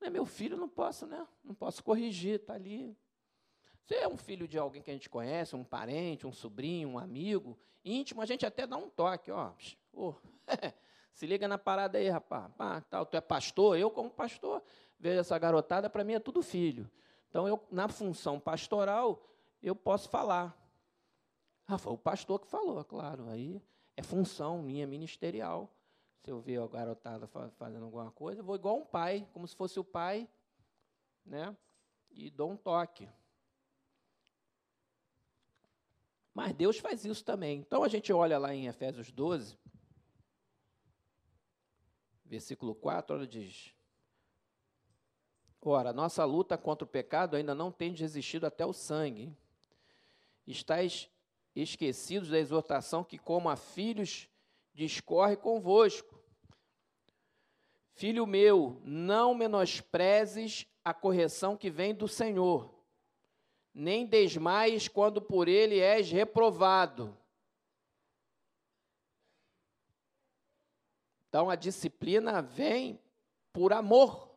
Não 0.00 0.08
é 0.08 0.10
meu 0.10 0.26
filho, 0.26 0.56
não 0.56 0.68
posso, 0.68 1.06
né? 1.06 1.26
Não 1.44 1.54
posso 1.54 1.82
corrigir, 1.82 2.40
está 2.40 2.54
ali. 2.54 2.96
Você 3.84 3.96
é 3.96 4.08
um 4.08 4.16
filho 4.16 4.48
de 4.48 4.58
alguém 4.58 4.82
que 4.82 4.90
a 4.90 4.94
gente 4.94 5.08
conhece, 5.08 5.54
um 5.54 5.64
parente, 5.64 6.26
um 6.26 6.32
sobrinho, 6.32 6.88
um 6.88 6.98
amigo, 6.98 7.58
íntimo, 7.84 8.20
a 8.20 8.26
gente 8.26 8.44
até 8.44 8.66
dá 8.66 8.76
um 8.76 8.88
toque, 8.88 9.30
ó. 9.30 9.52
Oh, 9.92 10.14
se 11.12 11.26
liga 11.26 11.46
na 11.46 11.58
parada 11.58 11.98
aí, 11.98 12.08
rapaz. 12.08 12.52
Ah, 12.58 12.80
tal, 12.80 13.06
tu 13.06 13.16
é 13.16 13.20
pastor, 13.20 13.78
eu 13.78 13.90
como 13.90 14.10
pastor, 14.10 14.62
vejo 14.98 15.20
essa 15.20 15.38
garotada, 15.38 15.90
para 15.90 16.04
mim 16.04 16.14
é 16.14 16.20
tudo 16.20 16.42
filho. 16.42 16.90
Então, 17.32 17.48
eu, 17.48 17.66
na 17.70 17.88
função 17.88 18.38
pastoral, 18.38 19.26
eu 19.62 19.74
posso 19.74 20.06
falar. 20.10 20.54
Ah, 21.66 21.78
foi 21.78 21.94
o 21.94 21.96
pastor 21.96 22.38
que 22.38 22.46
falou, 22.46 22.84
claro. 22.84 23.26
Aí 23.30 23.58
é 23.96 24.02
função 24.02 24.60
minha 24.60 24.86
ministerial. 24.86 25.74
Se 26.20 26.30
eu 26.30 26.42
ver 26.42 26.60
a 26.60 26.66
garotada 26.66 27.26
fazendo 27.56 27.86
alguma 27.86 28.10
coisa, 28.10 28.42
eu 28.42 28.44
vou 28.44 28.54
igual 28.54 28.76
um 28.76 28.84
pai, 28.84 29.26
como 29.32 29.48
se 29.48 29.56
fosse 29.56 29.80
o 29.80 29.84
pai, 29.84 30.28
né? 31.24 31.56
E 32.10 32.28
dou 32.28 32.50
um 32.50 32.56
toque. 32.56 33.08
Mas 36.34 36.52
Deus 36.52 36.76
faz 36.76 37.02
isso 37.02 37.24
também. 37.24 37.60
Então 37.60 37.82
a 37.82 37.88
gente 37.88 38.12
olha 38.12 38.38
lá 38.38 38.54
em 38.54 38.66
Efésios 38.66 39.10
12, 39.10 39.58
versículo 42.26 42.74
4, 42.74 43.16
olha 43.16 43.26
diz: 43.26 43.74
Ora, 45.64 45.92
nossa 45.92 46.24
luta 46.24 46.58
contra 46.58 46.84
o 46.84 46.88
pecado 46.88 47.36
ainda 47.36 47.54
não 47.54 47.70
tem 47.70 47.94
resistido 47.94 48.44
até 48.44 48.66
o 48.66 48.72
sangue. 48.72 49.32
Estais 50.44 51.08
esquecidos 51.54 52.28
da 52.28 52.38
exortação 52.38 53.04
que, 53.04 53.16
como 53.16 53.48
a 53.48 53.54
filhos, 53.54 54.28
discorre 54.74 55.36
convosco. 55.36 56.20
Filho 57.92 58.26
meu, 58.26 58.80
não 58.84 59.34
menosprezes 59.34 60.66
a 60.84 60.92
correção 60.92 61.56
que 61.56 61.70
vem 61.70 61.94
do 61.94 62.08
Senhor, 62.08 62.74
nem 63.72 64.04
desmaies 64.04 64.88
quando 64.88 65.22
por 65.22 65.46
ele 65.46 65.78
és 65.78 66.10
reprovado. 66.10 67.16
Então 71.28 71.48
a 71.48 71.54
disciplina 71.54 72.42
vem 72.42 72.98
por 73.52 73.72
amor 73.72 74.31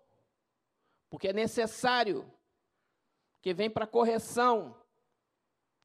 porque 1.10 1.30
é 1.30 1.34
necessário, 1.34 2.32
que 3.42 3.54
vem 3.54 3.70
para 3.70 3.88
correção, 3.88 4.76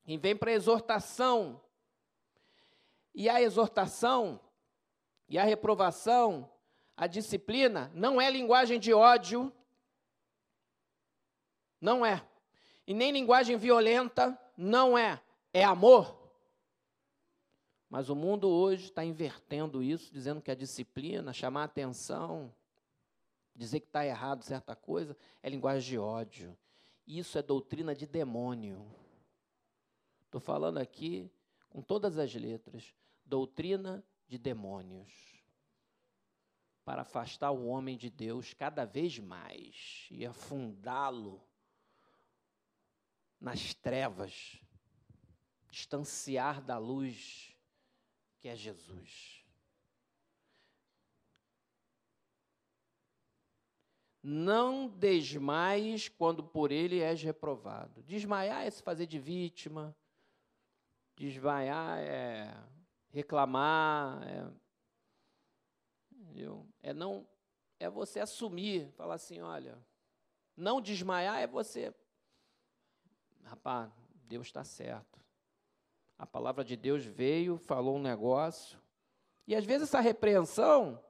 e 0.07 0.17
vem 0.17 0.37
para 0.37 0.53
exortação. 0.53 1.61
E 3.15 3.29
a 3.29 3.41
exortação 3.41 4.41
e 5.29 5.39
a 5.39 5.45
reprovação, 5.45 6.51
a 6.97 7.07
disciplina, 7.07 7.91
não 7.95 8.21
é 8.21 8.29
linguagem 8.31 8.81
de 8.81 8.93
ódio, 8.93 9.53
não 11.81 12.05
é. 12.05 12.27
E 12.87 12.93
nem 12.93 13.13
linguagem 13.13 13.57
violenta, 13.57 14.37
não 14.57 14.99
é. 14.99 15.23
É 15.53 15.65
amor. 15.65 16.19
Mas 17.89 18.09
o 18.09 18.17
mundo 18.17 18.49
hoje 18.49 18.87
está 18.87 19.05
invertendo 19.05 19.83
isso, 19.83 20.13
dizendo 20.13 20.43
que 20.43 20.51
a 20.51 20.55
disciplina, 20.55 21.33
chamar 21.33 21.65
atenção, 21.65 22.53
Dizer 23.61 23.81
que 23.81 23.89
está 23.89 24.07
errado 24.07 24.43
certa 24.43 24.75
coisa 24.75 25.15
é 25.43 25.51
linguagem 25.51 25.91
de 25.91 25.99
ódio. 25.99 26.57
Isso 27.07 27.37
é 27.37 27.43
doutrina 27.43 27.95
de 27.95 28.07
demônio. 28.07 28.91
Estou 30.25 30.41
falando 30.41 30.79
aqui 30.79 31.31
com 31.69 31.83
todas 31.83 32.17
as 32.17 32.35
letras. 32.35 32.95
Doutrina 33.23 34.03
de 34.27 34.39
demônios. 34.39 35.13
Para 36.87 37.03
afastar 37.03 37.51
o 37.51 37.67
homem 37.67 37.99
de 37.99 38.09
Deus 38.09 38.55
cada 38.55 38.87
vez 38.87 39.19
mais 39.19 40.09
e 40.11 40.25
afundá-lo 40.25 41.47
nas 43.39 43.75
trevas, 43.75 44.59
distanciar 45.69 46.63
da 46.63 46.79
luz 46.79 47.55
que 48.39 48.49
é 48.49 48.57
Jesus. 48.57 49.40
Não 54.23 54.87
desmaies 54.89 56.09
quando 56.09 56.43
por 56.43 56.71
ele 56.71 57.01
és 57.01 57.23
reprovado. 57.23 58.03
Desmaiar 58.03 58.67
é 58.67 58.71
se 58.71 58.83
fazer 58.83 59.07
de 59.07 59.19
vítima. 59.19 59.97
Desmaiar 61.17 61.99
é 61.99 62.55
reclamar. 63.11 64.23
É, 64.27 64.51
é 66.83 66.93
não 66.93 67.27
é 67.81 67.89
você 67.89 68.21
assumir, 68.21 68.91
falar 68.93 69.15
assim, 69.15 69.41
olha, 69.41 69.79
não 70.55 70.83
desmaiar 70.83 71.39
é 71.41 71.47
você, 71.47 71.95
rapaz, 73.43 73.91
Deus 74.29 74.47
está 74.47 74.63
certo. 74.63 75.19
A 76.19 76.27
palavra 76.27 76.63
de 76.63 76.77
Deus 76.77 77.03
veio, 77.05 77.57
falou 77.57 77.97
um 77.97 78.03
negócio, 78.03 78.79
e 79.47 79.57
às 79.57 79.65
vezes 79.65 79.89
essa 79.89 80.01
repreensão 80.01 81.03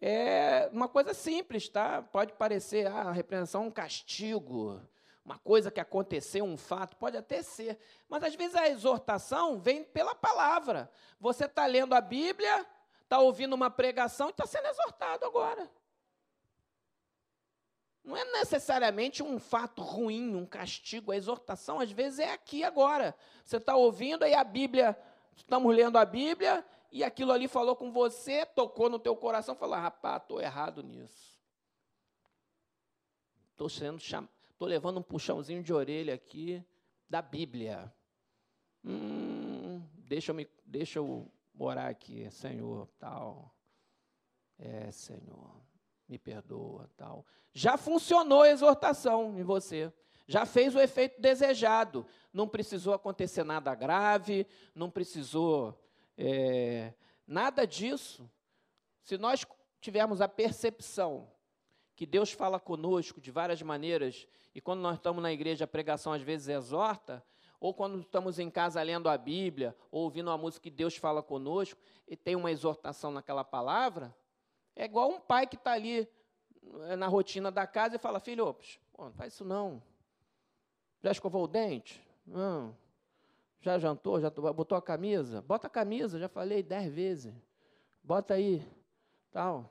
é 0.00 0.70
uma 0.72 0.88
coisa 0.88 1.12
simples, 1.12 1.68
tá? 1.68 2.02
Pode 2.02 2.32
parecer, 2.34 2.86
ah, 2.86 3.08
a 3.08 3.12
repreensão 3.12 3.64
é 3.64 3.66
um 3.66 3.70
castigo, 3.70 4.80
uma 5.24 5.38
coisa 5.38 5.70
que 5.70 5.80
aconteceu, 5.80 6.44
um 6.44 6.56
fato, 6.56 6.96
pode 6.96 7.16
até 7.16 7.42
ser. 7.42 7.78
Mas 8.08 8.22
às 8.22 8.34
vezes 8.34 8.54
a 8.54 8.68
exortação 8.68 9.58
vem 9.58 9.84
pela 9.84 10.14
palavra. 10.14 10.90
Você 11.20 11.44
está 11.44 11.66
lendo 11.66 11.94
a 11.94 12.00
Bíblia, 12.00 12.66
está 13.02 13.18
ouvindo 13.18 13.54
uma 13.54 13.70
pregação 13.70 14.28
e 14.28 14.30
está 14.30 14.46
sendo 14.46 14.66
exortado 14.68 15.26
agora. 15.26 15.68
Não 18.08 18.16
é 18.16 18.24
necessariamente 18.24 19.22
um 19.22 19.38
fato 19.38 19.82
ruim, 19.82 20.34
um 20.34 20.46
castigo. 20.46 21.12
A 21.12 21.16
exortação, 21.16 21.78
às 21.78 21.90
vezes, 21.90 22.20
é 22.20 22.32
aqui 22.32 22.64
agora. 22.64 23.14
Você 23.44 23.58
está 23.58 23.76
ouvindo, 23.76 24.22
aí 24.22 24.32
a 24.32 24.42
Bíblia, 24.42 24.98
estamos 25.36 25.76
lendo 25.76 25.98
a 25.98 26.06
Bíblia, 26.06 26.64
e 26.90 27.04
aquilo 27.04 27.32
ali 27.32 27.46
falou 27.46 27.76
com 27.76 27.92
você, 27.92 28.46
tocou 28.46 28.88
no 28.88 28.98
teu 28.98 29.14
coração, 29.14 29.54
falou, 29.54 29.76
rapaz, 29.76 30.22
estou 30.22 30.40
errado 30.40 30.82
nisso. 30.82 31.38
Estou 33.52 33.68
sendo 33.68 34.00
cham... 34.00 34.28
Estou 34.50 34.66
levando 34.66 34.98
um 34.98 35.02
puxãozinho 35.02 35.62
de 35.62 35.72
orelha 35.72 36.14
aqui 36.14 36.64
da 37.08 37.22
Bíblia. 37.22 37.92
Hum, 38.84 39.80
deixa, 39.94 40.32
eu 40.32 40.34
me, 40.34 40.48
deixa 40.64 40.98
eu 40.98 41.30
orar 41.58 41.86
aqui, 41.86 42.28
Senhor, 42.30 42.88
tal. 42.98 43.54
É, 44.58 44.90
Senhor, 44.90 45.54
me 46.08 46.18
perdoa, 46.18 46.90
tal. 46.96 47.24
Já 47.52 47.76
funcionou 47.76 48.42
a 48.42 48.50
exortação 48.50 49.38
em 49.38 49.42
você. 49.42 49.92
Já 50.26 50.44
fez 50.44 50.74
o 50.74 50.80
efeito 50.80 51.20
desejado. 51.20 52.06
Não 52.32 52.48
precisou 52.48 52.94
acontecer 52.94 53.44
nada 53.44 53.74
grave, 53.74 54.46
não 54.74 54.90
precisou 54.90 55.78
é, 56.18 56.92
nada 57.24 57.64
disso, 57.64 58.28
se 59.02 59.16
nós 59.16 59.46
tivermos 59.80 60.20
a 60.20 60.28
percepção 60.28 61.30
que 61.94 62.04
Deus 62.04 62.32
fala 62.32 62.58
conosco 62.58 63.20
de 63.20 63.30
várias 63.30 63.62
maneiras, 63.62 64.26
e 64.54 64.60
quando 64.60 64.80
nós 64.80 64.96
estamos 64.96 65.22
na 65.22 65.32
igreja, 65.32 65.64
a 65.64 65.68
pregação 65.68 66.12
às 66.12 66.22
vezes 66.22 66.48
exorta, 66.48 67.24
ou 67.60 67.72
quando 67.72 68.00
estamos 68.00 68.38
em 68.38 68.50
casa 68.50 68.82
lendo 68.82 69.08
a 69.08 69.16
Bíblia, 69.16 69.76
ou 69.90 70.02
ouvindo 70.02 70.28
uma 70.28 70.38
música 70.38 70.64
que 70.64 70.70
Deus 70.70 70.96
fala 70.96 71.22
conosco, 71.22 71.80
e 72.06 72.16
tem 72.16 72.34
uma 72.34 72.50
exortação 72.50 73.12
naquela 73.12 73.44
palavra, 73.44 74.14
é 74.74 74.84
igual 74.84 75.10
um 75.10 75.20
pai 75.20 75.46
que 75.46 75.56
está 75.56 75.72
ali 75.72 76.08
é, 76.88 76.96
na 76.96 77.06
rotina 77.06 77.50
da 77.50 77.66
casa 77.66 77.96
e 77.96 77.98
fala, 77.98 78.20
filho, 78.20 78.46
ops, 78.46 78.78
pô, 78.92 79.04
não 79.04 79.12
faz 79.12 79.34
isso 79.34 79.44
não. 79.44 79.82
Já 81.00 81.12
escovou 81.12 81.44
o 81.44 81.48
dente? 81.48 82.04
Não. 82.26 82.76
Já 83.60 83.78
jantou? 83.78 84.20
Já 84.20 84.30
botou 84.30 84.78
a 84.78 84.82
camisa? 84.82 85.42
Bota 85.42 85.66
a 85.66 85.70
camisa, 85.70 86.18
já 86.18 86.28
falei 86.28 86.62
dez 86.62 86.92
vezes. 86.92 87.34
Bota 88.02 88.34
aí. 88.34 88.66
Tal. 89.30 89.70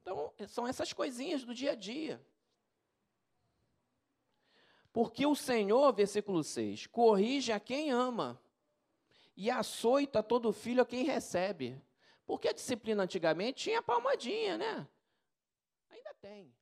Então, 0.00 0.32
são 0.48 0.66
essas 0.66 0.92
coisinhas 0.92 1.44
do 1.44 1.54
dia 1.54 1.72
a 1.72 1.74
dia. 1.74 2.20
Porque 4.92 5.24
o 5.24 5.36
Senhor, 5.36 5.92
versículo 5.92 6.42
6, 6.42 6.86
corrige 6.88 7.52
a 7.52 7.60
quem 7.60 7.90
ama 7.90 8.40
e 9.36 9.50
açoita 9.50 10.22
todo 10.22 10.52
filho 10.52 10.82
a 10.82 10.86
quem 10.86 11.04
recebe. 11.04 11.80
Porque 12.26 12.48
a 12.48 12.52
disciplina 12.52 13.04
antigamente 13.04 13.64
tinha 13.64 13.82
palmadinha, 13.82 14.58
né? 14.58 14.88
Ainda 15.90 16.14
tem. 16.14 16.52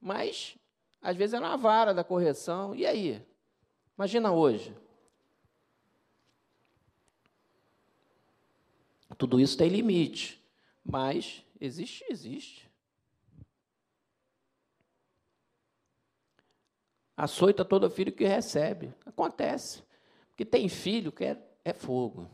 Mas, 0.00 0.56
às 1.00 1.16
vezes, 1.16 1.34
era 1.34 1.46
uma 1.46 1.56
vara 1.56 1.92
da 1.92 2.04
correção. 2.04 2.74
E 2.74 2.86
aí? 2.86 3.26
Imagina 4.02 4.32
hoje. 4.32 4.74
Tudo 9.16 9.38
isso 9.38 9.56
tem 9.56 9.68
limite. 9.68 10.44
Mas 10.84 11.44
existe, 11.60 12.04
existe. 12.10 12.68
Açoita 17.16 17.64
todo 17.64 17.88
filho 17.88 18.10
que 18.10 18.24
recebe. 18.24 18.92
Acontece. 19.06 19.84
Porque 20.30 20.44
tem 20.44 20.68
filho 20.68 21.12
que 21.12 21.22
é, 21.22 21.40
é 21.64 21.72
fogo. 21.72 22.28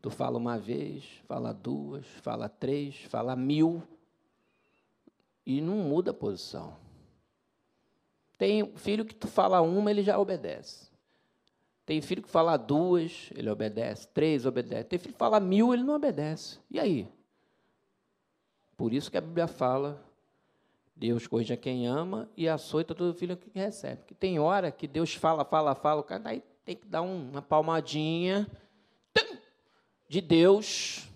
Tu 0.00 0.08
fala 0.08 0.38
uma 0.38 0.56
vez, 0.56 1.04
fala 1.26 1.52
duas, 1.52 2.06
fala 2.22 2.48
três, 2.48 2.96
fala 3.02 3.36
mil 3.36 3.82
e 5.44 5.60
não 5.60 5.76
muda 5.76 6.10
a 6.12 6.14
posição. 6.14 6.87
Tem 8.38 8.72
filho 8.76 9.04
que 9.04 9.14
tu 9.14 9.26
fala 9.26 9.60
uma, 9.60 9.90
ele 9.90 10.02
já 10.02 10.16
obedece. 10.16 10.88
Tem 11.84 12.00
filho 12.00 12.22
que 12.22 12.30
fala 12.30 12.56
duas, 12.56 13.30
ele 13.34 13.50
obedece. 13.50 14.06
Três, 14.08 14.46
obedece. 14.46 14.84
Tem 14.84 14.98
filho 14.98 15.12
que 15.12 15.18
fala 15.18 15.40
mil, 15.40 15.74
ele 15.74 15.82
não 15.82 15.96
obedece. 15.96 16.58
E 16.70 16.78
aí? 16.78 17.08
Por 18.76 18.92
isso 18.92 19.10
que 19.10 19.18
a 19.18 19.20
Bíblia 19.20 19.48
fala, 19.48 20.00
Deus 20.94 21.26
corrige 21.26 21.52
a 21.52 21.56
quem 21.56 21.86
ama 21.86 22.28
e 22.36 22.48
açoita 22.48 22.94
todo 22.94 23.12
filho 23.14 23.36
que 23.36 23.50
recebe. 23.58 24.02
Que 24.06 24.14
tem 24.14 24.38
hora 24.38 24.70
que 24.70 24.86
Deus 24.86 25.14
fala, 25.14 25.44
fala, 25.44 25.74
fala, 25.74 26.00
o 26.00 26.04
cara 26.04 26.22
daí 26.22 26.42
tem 26.64 26.76
que 26.76 26.86
dar 26.86 27.02
uma 27.02 27.42
palmadinha 27.42 28.46
de 30.08 30.20
Deus. 30.20 31.08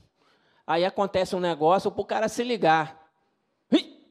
Aí 0.66 0.84
acontece 0.84 1.36
um 1.36 1.40
negócio 1.40 1.90
para 1.90 2.00
o 2.00 2.04
cara 2.04 2.28
se 2.28 2.42
ligar. 2.42 3.01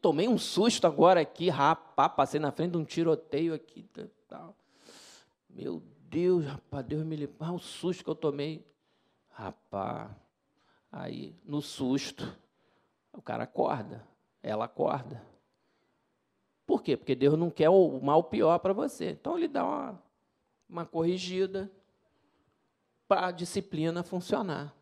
Tomei 0.02 0.28
um 0.28 0.38
susto 0.38 0.88
agora 0.88 1.22
aqui, 1.22 1.50
rapaz, 1.50 2.12
passei 2.16 2.40
na 2.40 2.52
frente 2.52 2.72
de 2.72 2.78
um 2.78 2.84
tiroteio 2.84 3.54
aqui. 3.54 3.88
Tal. 4.28 4.56
Meu 5.48 5.82
Deus, 6.10 6.44
rapaz, 6.46 6.86
Deus 6.86 7.04
me 7.06 7.16
livre. 7.16 7.36
Ah, 7.40 7.54
o 7.54 7.60
susto 7.60 8.04
que 8.04 8.10
eu 8.10 8.16
tomei. 8.16 8.66
Rapaz, 9.30 10.10
aí 10.92 11.36
no 11.46 11.62
susto, 11.62 12.36
o 13.14 13.22
cara 13.22 13.44
acorda, 13.44 14.06
ela 14.42 14.66
acorda. 14.66 15.24
Por 16.66 16.82
quê? 16.82 16.98
Porque 16.98 17.16
Deus 17.16 17.38
não 17.38 17.52
quer 17.52 17.70
o 17.70 18.00
mal 18.02 18.24
pior 18.24 18.58
para 18.60 18.74
você. 18.74 19.12
Então 19.12 19.38
ele 19.38 19.48
dá 19.48 19.64
uma, 19.64 20.04
uma 20.68 20.86
corrigida, 20.86 21.72
para 23.08 23.28
a 23.28 23.32
disciplina 23.32 24.04
funcionar. 24.04 24.74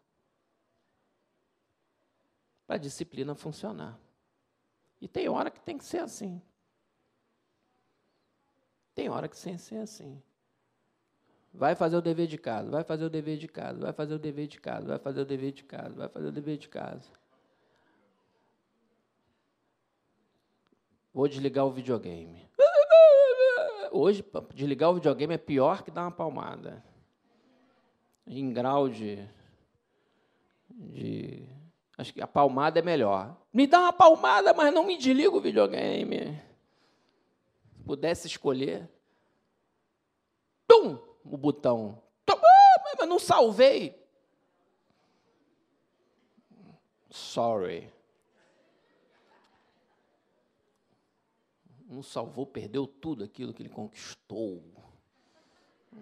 Para 2.68 2.76
a 2.76 2.80
disciplina 2.80 3.34
funcionar. 3.34 4.00
E 5.02 5.08
tem 5.08 5.30
hora 5.30 5.50
que 5.50 5.60
tem 5.62 5.78
que 5.78 5.84
ser 5.84 6.00
assim. 6.00 6.42
Tem 8.94 9.10
hora 9.10 9.28
que 9.28 9.42
tem 9.42 9.56
que 9.56 9.62
ser 9.62 9.78
assim. 9.78 10.22
Vai 11.54 11.74
fazer 11.74 11.96
o 11.96 12.02
dever 12.02 12.28
de 12.28 12.38
casa, 12.38 12.70
vai 12.70 12.84
fazer 12.84 13.06
o 13.06 13.10
dever 13.10 13.38
de 13.38 13.48
casa, 13.48 13.80
vai 13.80 13.94
fazer 13.94 14.14
o 14.14 14.20
dever 14.20 14.48
de 14.48 14.60
casa, 14.60 14.88
vai 14.88 15.00
fazer 15.00 15.22
o 15.22 15.26
dever 15.26 15.52
de 15.52 15.64
casa, 15.64 15.96
vai 15.96 16.10
fazer 16.10 16.28
o 16.28 16.32
dever 16.32 16.58
de 16.58 16.70
casa. 16.70 17.10
Vou 21.14 21.28
desligar 21.28 21.66
o 21.66 21.72
videogame. 21.72 22.48
Hoje, 23.92 24.24
desligar 24.54 24.92
o 24.92 24.96
videogame 24.96 25.34
é 25.34 25.38
pior 25.38 25.82
que 25.82 25.90
dar 25.90 26.04
uma 26.04 26.12
palmada 26.12 26.84
em 28.28 28.54
grau 28.54 28.88
de, 28.88 29.28
de. 30.70 31.50
Acho 31.98 32.14
que 32.14 32.22
a 32.22 32.28
palmada 32.28 32.80
é 32.80 32.82
melhor. 32.82 33.36
Me 33.52 33.66
dá 33.66 33.80
uma 33.80 33.94
palmada, 33.94 34.54
mas 34.54 34.74
não 34.74 34.84
me 34.84 34.98
desliga 34.98 35.36
o 35.36 35.42
videogame. 35.42 36.40
Se 37.76 37.84
pudesse 37.84 38.28
escolher. 38.28 38.90
Tum! 40.68 41.00
O 41.26 41.38
botão. 41.38 42.02
Ah, 42.28 42.96
mas 42.98 43.10
não 43.10 43.20
salvei. 43.20 44.00
Sorry. 47.10 47.92
Não 51.88 52.04
salvou, 52.04 52.46
perdeu 52.46 52.86
tudo 52.86 53.24
aquilo 53.24 53.52
que 53.52 53.64
ele 53.64 53.70
conquistou 53.70 54.64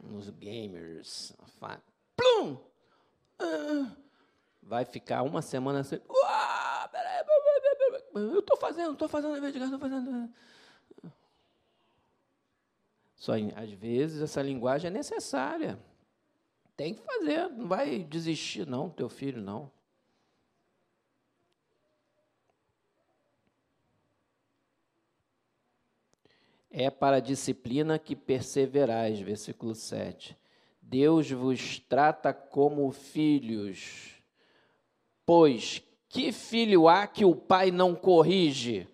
nos 0.04 0.30
gamers. 0.30 1.34
Plum! 2.16 2.58
Ah, 3.40 3.96
vai 4.62 4.84
ficar 4.84 5.24
uma 5.24 5.42
semana 5.42 5.80
assim. 5.80 6.00
Eu 8.18 8.40
estou 8.40 8.58
fazendo, 8.58 8.94
estou 8.94 9.08
fazendo 9.08 9.34
dever 9.34 9.52
de 9.52 9.60
casa, 9.60 9.76
estou 9.76 9.90
fazendo. 9.90 10.34
Só 13.16 13.34
às 13.56 13.72
vezes 13.72 14.22
essa 14.22 14.42
linguagem 14.42 14.90
é 14.90 14.94
necessária. 14.94 15.80
Tem 16.76 16.94
que 16.94 17.02
fazer, 17.02 17.50
não 17.50 17.68
vai 17.68 18.04
desistir 18.04 18.68
não, 18.68 18.90
teu 18.90 19.10
filho 19.10 19.42
não. 19.42 19.72
É 26.70 26.92
para 26.92 27.16
a 27.16 27.20
disciplina 27.20 27.98
que 27.98 28.16
perseverais, 28.16 29.20
versículo 29.20 29.74
7. 29.74 30.38
Deus 30.80 31.32
vos 31.32 31.80
trata 31.80 32.32
como 32.32 32.92
filhos. 32.92 34.22
Pois 35.26 35.80
que 36.10 36.32
filho 36.32 36.88
há 36.88 37.06
que 37.06 37.26
o 37.26 37.36
pai 37.36 37.72
não 37.72 37.94
corrige? 37.96 38.88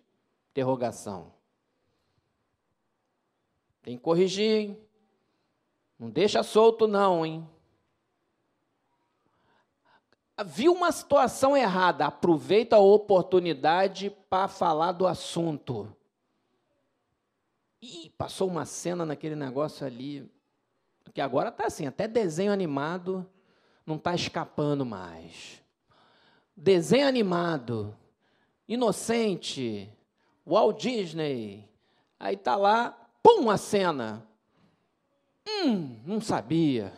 Interrogação. 0.52 1.32
Tem 3.82 3.98
que 3.98 4.04
corrigir, 4.04 4.62
hein? 4.62 4.78
Não 6.00 6.10
deixa 6.10 6.44
solto, 6.44 6.88
não, 6.88 7.26
hein? 7.26 7.48
Viu 10.46 10.74
uma 10.74 10.92
situação 10.92 11.56
errada, 11.56 12.08
aproveita 12.08 12.76
a 12.76 12.80
oportunidade 12.80 14.10
para 14.30 14.48
falar 14.48 14.92
do 14.94 15.06
assunto. 15.06 15.96
Ih, 17.82 18.10
passou 18.18 18.48
uma 18.50 18.66
cena 18.66 19.06
naquele 19.06 19.36
negócio 19.36 19.86
ali. 19.86 20.30
Porque 21.04 21.22
agora 21.22 21.50
está 21.50 21.68
assim, 21.68 21.86
até 21.86 22.08
desenho 22.08 22.52
animado 22.52 23.30
não 23.86 23.98
está 23.98 24.16
escapando 24.16 24.86
mais. 24.86 25.63
Desenho 26.56 27.08
animado, 27.08 27.96
inocente, 28.68 29.90
Walt 30.46 30.80
Disney. 30.80 31.68
Aí 32.20 32.36
está 32.36 32.56
lá, 32.56 32.98
pum, 33.22 33.50
a 33.50 33.58
cena. 33.58 34.26
Hum, 35.48 36.00
não 36.06 36.22
sabia. 36.22 36.94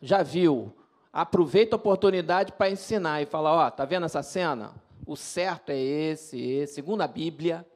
Já 0.00 0.22
viu. 0.22 0.74
Aproveita 1.12 1.74
a 1.74 1.78
oportunidade 1.78 2.52
para 2.52 2.70
ensinar 2.70 3.22
e 3.22 3.26
fala, 3.26 3.52
ó, 3.52 3.70
tá 3.70 3.84
vendo 3.84 4.06
essa 4.06 4.22
cena? 4.22 4.74
O 5.06 5.16
certo 5.16 5.70
é 5.70 5.78
esse, 5.78 6.38
esse, 6.38 6.74
segundo 6.74 7.00
a 7.00 7.08
Bíblia 7.08 7.66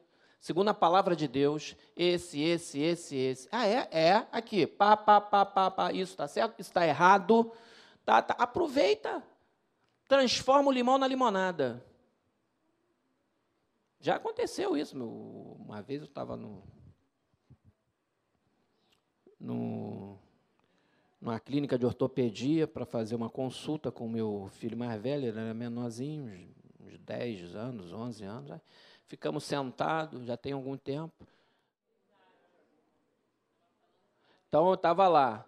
segundo 0.43 0.67
a 0.67 0.73
palavra 0.73 1.15
de 1.15 1.25
Deus, 1.25 1.73
esse, 1.95 2.41
esse, 2.41 2.77
esse, 2.81 3.15
esse. 3.15 3.47
Ah, 3.49 3.65
é? 3.65 3.87
É, 3.89 4.27
aqui, 4.29 4.67
pá, 4.67 4.97
pá, 4.97 5.21
pá, 5.21 5.45
pá, 5.45 5.71
pá, 5.71 5.93
isso 5.93 6.11
está 6.11 6.27
certo, 6.27 6.59
isso 6.59 6.69
está 6.69 6.85
errado. 6.85 7.49
Tá, 8.03 8.21
tá. 8.21 8.35
Aproveita, 8.37 9.23
transforma 10.07 10.69
o 10.69 10.71
limão 10.71 10.97
na 10.97 11.07
limonada. 11.07 11.83
Já 13.99 14.15
aconteceu 14.15 14.75
isso. 14.75 14.97
Meu, 14.97 15.07
uma 15.59 15.81
vez 15.81 16.01
eu 16.01 16.07
estava 16.07 16.35
no, 16.35 16.63
no, 19.39 20.19
numa 21.21 21.39
clínica 21.39 21.77
de 21.77 21.85
ortopedia 21.85 22.67
para 22.67 22.85
fazer 22.85 23.15
uma 23.15 23.29
consulta 23.29 23.91
com 23.91 24.05
o 24.05 24.09
meu 24.09 24.49
filho 24.51 24.77
mais 24.77 25.01
velho, 25.01 25.27
ele 25.27 25.39
era 25.39 25.53
menorzinho, 25.53 26.53
uns 26.81 26.97
10 26.97 27.55
anos, 27.55 27.93
11 27.93 28.23
anos. 28.25 28.61
Ficamos 29.07 29.45
sentados, 29.45 30.25
já 30.25 30.35
tem 30.35 30.51
algum 30.51 30.75
tempo. 30.75 31.25
Então 34.49 34.67
eu 34.67 34.73
estava 34.73 35.07
lá. 35.07 35.45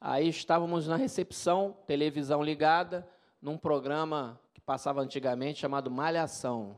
Aí 0.00 0.28
estávamos 0.28 0.86
na 0.86 0.96
recepção, 0.96 1.76
televisão 1.86 2.42
ligada, 2.42 3.08
num 3.46 3.56
programa 3.56 4.40
que 4.52 4.60
passava 4.60 5.00
antigamente 5.00 5.60
chamado 5.60 5.88
Malhação. 5.88 6.76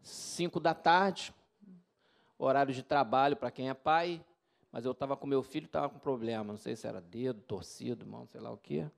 Cinco 0.00 0.58
da 0.58 0.72
tarde, 0.72 1.34
horário 2.38 2.72
de 2.72 2.82
trabalho 2.82 3.36
para 3.36 3.50
quem 3.50 3.68
é 3.68 3.74
pai, 3.74 4.24
mas 4.72 4.86
eu 4.86 4.92
estava 4.92 5.18
com 5.18 5.26
meu 5.26 5.42
filho, 5.42 5.66
estava 5.66 5.90
com 5.90 5.98
problema, 5.98 6.54
não 6.54 6.56
sei 6.56 6.74
se 6.74 6.86
era 6.86 7.02
dedo, 7.02 7.42
torcido, 7.42 8.06
mão, 8.06 8.26
sei 8.28 8.40
lá 8.40 8.50
o 8.50 8.56
quê. 8.56 8.90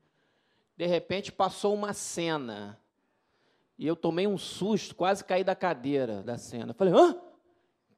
De 0.76 0.86
repente 0.86 1.32
passou 1.32 1.74
uma 1.74 1.92
cena, 1.92 2.80
e 3.76 3.84
eu 3.84 3.96
tomei 3.96 4.28
um 4.28 4.38
susto, 4.38 4.94
quase 4.94 5.24
caí 5.24 5.42
da 5.42 5.56
cadeira 5.56 6.22
da 6.22 6.38
cena. 6.38 6.72
Falei, 6.72 6.94
hã? 6.94 7.20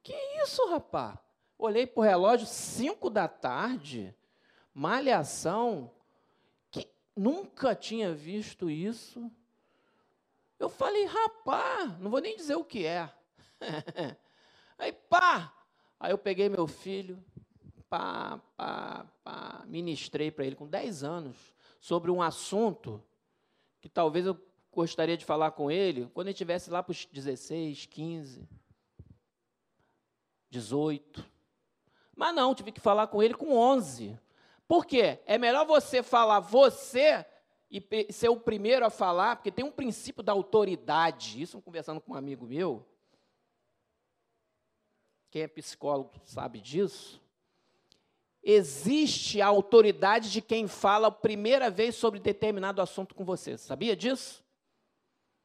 Que 0.01 0.15
isso, 0.41 0.67
rapaz? 0.71 1.15
Olhei 1.59 1.85
para 1.85 2.01
o 2.01 2.03
relógio, 2.03 2.47
cinco 2.47 3.07
da 3.07 3.27
tarde, 3.27 4.15
malhação, 4.73 5.91
nunca 7.15 7.75
tinha 7.75 8.13
visto 8.13 8.69
isso. 8.69 9.31
Eu 10.59 10.69
falei, 10.69 11.05
rapaz, 11.05 11.97
não 11.99 12.09
vou 12.09 12.19
nem 12.19 12.35
dizer 12.35 12.55
o 12.55 12.63
que 12.63 12.85
é. 12.85 13.11
Aí, 14.77 14.91
pá! 14.91 15.53
Aí 15.99 16.11
eu 16.11 16.17
peguei 16.17 16.49
meu 16.49 16.67
filho, 16.67 17.23
pá, 17.89 18.39
pá, 18.57 19.05
pá, 19.23 19.63
ministrei 19.65 20.29
para 20.29 20.45
ele 20.45 20.55
com 20.55 20.67
10 20.67 21.03
anos 21.03 21.55
sobre 21.79 22.11
um 22.11 22.21
assunto 22.21 23.01
que 23.81 23.87
talvez 23.87 24.25
eu 24.25 24.37
gostaria 24.71 25.15
de 25.15 25.23
falar 25.23 25.51
com 25.51 25.71
ele 25.71 26.09
quando 26.13 26.27
ele 26.27 26.33
estivesse 26.33 26.69
lá 26.69 26.83
para 26.83 26.91
os 26.91 27.05
16, 27.05 27.85
15, 27.85 28.47
18. 30.49 31.25
Mas 32.15 32.35
não, 32.35 32.53
tive 32.53 32.71
que 32.71 32.81
falar 32.81 33.07
com 33.07 33.21
ele 33.23 33.33
com 33.33 33.55
11. 33.55 34.19
Por 34.67 34.85
quê? 34.85 35.19
É 35.25 35.37
melhor 35.37 35.65
você 35.65 36.01
falar 36.01 36.39
você 36.39 37.25
e 37.69 38.11
ser 38.11 38.29
o 38.29 38.39
primeiro 38.39 38.85
a 38.85 38.89
falar, 38.89 39.35
porque 39.35 39.51
tem 39.51 39.65
um 39.65 39.71
princípio 39.71 40.23
da 40.23 40.31
autoridade. 40.31 41.41
Isso 41.41 41.61
conversando 41.61 42.01
com 42.01 42.13
um 42.13 42.15
amigo 42.15 42.45
meu, 42.45 42.85
quem 45.29 45.41
é 45.41 45.47
psicólogo 45.47 46.11
sabe 46.23 46.61
disso. 46.61 47.21
Existe 48.41 49.41
a 49.41 49.47
autoridade 49.47 50.31
de 50.31 50.41
quem 50.41 50.67
fala 50.67 51.07
a 51.07 51.11
primeira 51.11 51.69
vez 51.69 51.95
sobre 51.95 52.19
determinado 52.19 52.81
assunto 52.81 53.15
com 53.15 53.25
você. 53.25 53.57
Sabia 53.57 53.95
disso? 53.95 54.43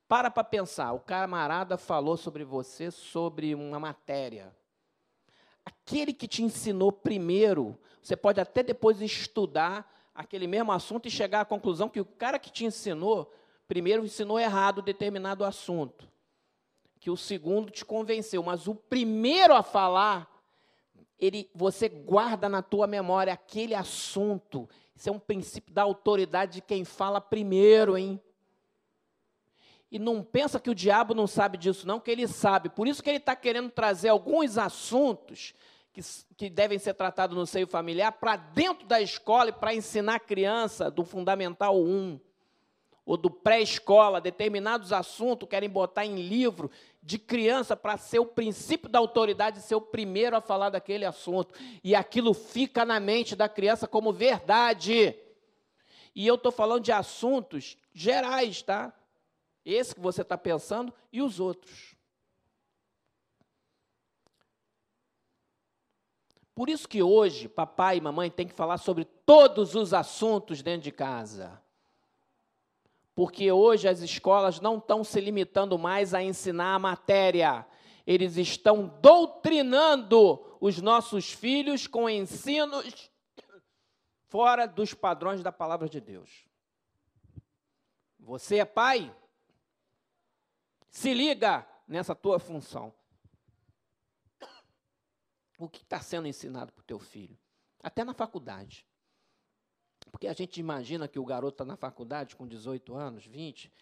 Para 0.06 0.30
para 0.30 0.44
pensar. 0.44 0.92
O 0.92 1.00
camarada 1.00 1.78
falou 1.78 2.16
sobre 2.16 2.44
você, 2.44 2.90
sobre 2.90 3.54
uma 3.54 3.80
matéria. 3.80 4.54
Aquele 5.64 6.12
que 6.12 6.29
te 6.29 6.42
ensinou 6.42 6.90
primeiro, 6.90 7.79
você 8.03 8.16
pode 8.16 8.40
até 8.40 8.62
depois 8.62 9.01
estudar 9.01 9.90
aquele 10.14 10.46
mesmo 10.46 10.73
assunto 10.73 11.07
e 11.07 11.11
chegar 11.11 11.40
à 11.40 11.44
conclusão 11.44 11.88
que 11.88 12.01
o 12.01 12.05
cara 12.05 12.38
que 12.38 12.51
te 12.51 12.64
ensinou, 12.64 13.33
primeiro 13.68 14.05
ensinou 14.05 14.38
errado 14.38 14.83
determinado 14.83 15.44
assunto 15.44 16.11
que 17.01 17.11
o 17.11 17.16
segundo 17.16 17.70
te 17.70 17.83
convenceu, 17.83 18.42
mas 18.42 18.68
o 18.68 18.75
primeiro 18.75 19.55
a 19.55 19.62
falar, 19.62 20.31
ele, 21.18 21.51
você 21.55 21.88
guarda 21.88 22.46
na 22.46 22.61
tua 22.61 22.87
memória 22.87 23.33
aquele 23.33 23.75
assunto. 23.75 24.68
Isso 24.94 25.09
é 25.09 25.12
um 25.12 25.18
princípio 25.18 25.73
da 25.73 25.83
autoridade 25.83 26.55
de 26.55 26.61
quem 26.61 26.85
fala 26.85 27.18
primeiro, 27.18 27.96
hein? 27.96 28.20
E 29.90 29.98
não 29.98 30.22
pensa 30.22 30.61
que 30.61 30.70
o 30.70 30.74
diabo 30.74 31.14
não 31.14 31.26
sabe 31.26 31.59
disso, 31.59 31.87
não, 31.87 31.98
que 31.98 32.11
ele 32.11 32.29
sabe. 32.29 32.68
Por 32.68 32.87
isso 32.87 33.03
que 33.03 33.11
ele 33.11 33.18
está 33.18 33.35
querendo 33.35 33.70
trazer 33.70 34.09
alguns 34.09 34.57
assuntos 34.57 35.53
que, 35.92 36.00
que 36.37 36.48
devem 36.48 36.79
ser 36.79 36.94
tratados 36.94 37.37
no 37.37 37.46
seio 37.46 37.66
familiar 37.66 38.12
para 38.12 38.37
dentro 38.37 38.87
da 38.87 39.00
escola 39.00 39.50
e 39.50 39.53
para 39.53 39.74
ensinar 39.74 40.14
a 40.14 40.20
criança 40.20 40.90
do 40.90 41.05
Fundamental 41.05 41.76
1 41.81 42.20
ou 43.05 43.16
do 43.16 43.29
pré-escola, 43.29 44.20
determinados 44.20 44.92
assuntos 44.92 45.48
querem 45.48 45.68
botar 45.68 46.07
em 46.07 46.14
livro 46.14 46.70
de 47.03 47.18
criança 47.18 47.76
para 47.76 47.96
ser 47.96 48.20
o 48.20 48.26
princípio 48.26 48.88
da 48.88 49.00
autoridade, 49.00 49.62
ser 49.62 49.74
o 49.74 49.81
primeiro 49.81 50.37
a 50.37 50.40
falar 50.40 50.70
daquele 50.70 51.05
assunto. 51.05 51.53
E 51.83 51.94
aquilo 51.94 52.33
fica 52.33 52.85
na 52.85 53.00
mente 53.00 53.35
da 53.35 53.48
criança 53.48 53.88
como 53.88 54.12
verdade. 54.12 55.16
E 56.14 56.24
eu 56.24 56.37
estou 56.37 56.53
falando 56.53 56.85
de 56.85 56.92
assuntos 56.92 57.76
gerais, 57.92 58.62
tá? 58.62 58.92
Esse 59.64 59.94
que 59.94 60.01
você 60.01 60.23
está 60.23 60.37
pensando 60.38 60.92
e 61.12 61.20
os 61.23 61.38
outros. 61.40 61.94
Por 66.55 66.68
isso 66.68 66.88
que 66.88 67.03
hoje 67.03 67.49
papai 67.49 67.96
e 67.96 68.01
mamãe 68.01 68.31
têm 68.31 68.46
que 68.46 68.55
falar 68.55 68.79
sobre 68.79 69.05
todos 69.05 69.75
os 69.75 69.94
assuntos 69.94 70.62
dentro 70.62 70.83
de 70.83 70.92
casa 70.92 71.62
porque 73.20 73.53
hoje 73.53 73.87
as 73.87 74.01
escolas 74.01 74.61
não 74.61 74.79
estão 74.79 75.05
se 75.05 75.20
limitando 75.20 75.79
mais 75.79 76.14
a 76.14 76.23
ensinar 76.23 76.75
a 76.75 76.79
matéria, 76.79 77.66
eles 78.07 78.38
estão 78.38 78.87
doutrinando 79.03 80.57
os 80.59 80.81
nossos 80.81 81.31
filhos 81.31 81.87
com 81.87 82.09
ensinos 82.09 83.11
fora 84.29 84.66
dos 84.66 84.94
padrões 84.94 85.42
da 85.42 85.53
palavra 85.53 85.87
de 85.87 86.01
Deus. 86.01 86.46
Você 88.18 88.57
é 88.57 88.64
pai? 88.64 89.14
Se 90.90 91.14
liga 91.14 91.66
nessa 91.87 92.14
tua 92.14 92.38
função. 92.38 92.92
O 95.59 95.68
que 95.68 95.83
está 95.83 96.00
sendo 96.00 96.26
ensinado 96.26 96.72
para 96.72 96.81
o 96.81 96.85
teu 96.85 96.98
filho? 96.98 97.38
Até 97.83 98.03
na 98.03 98.14
faculdade. 98.14 98.87
Porque 100.11 100.26
a 100.26 100.33
gente 100.33 100.59
imagina 100.59 101.07
que 101.07 101.18
o 101.18 101.24
garoto 101.24 101.55
está 101.55 101.64
na 101.64 101.76
faculdade 101.76 102.35
com 102.35 102.46
18 102.46 102.94
anos, 102.94 103.26
20, 103.26 103.72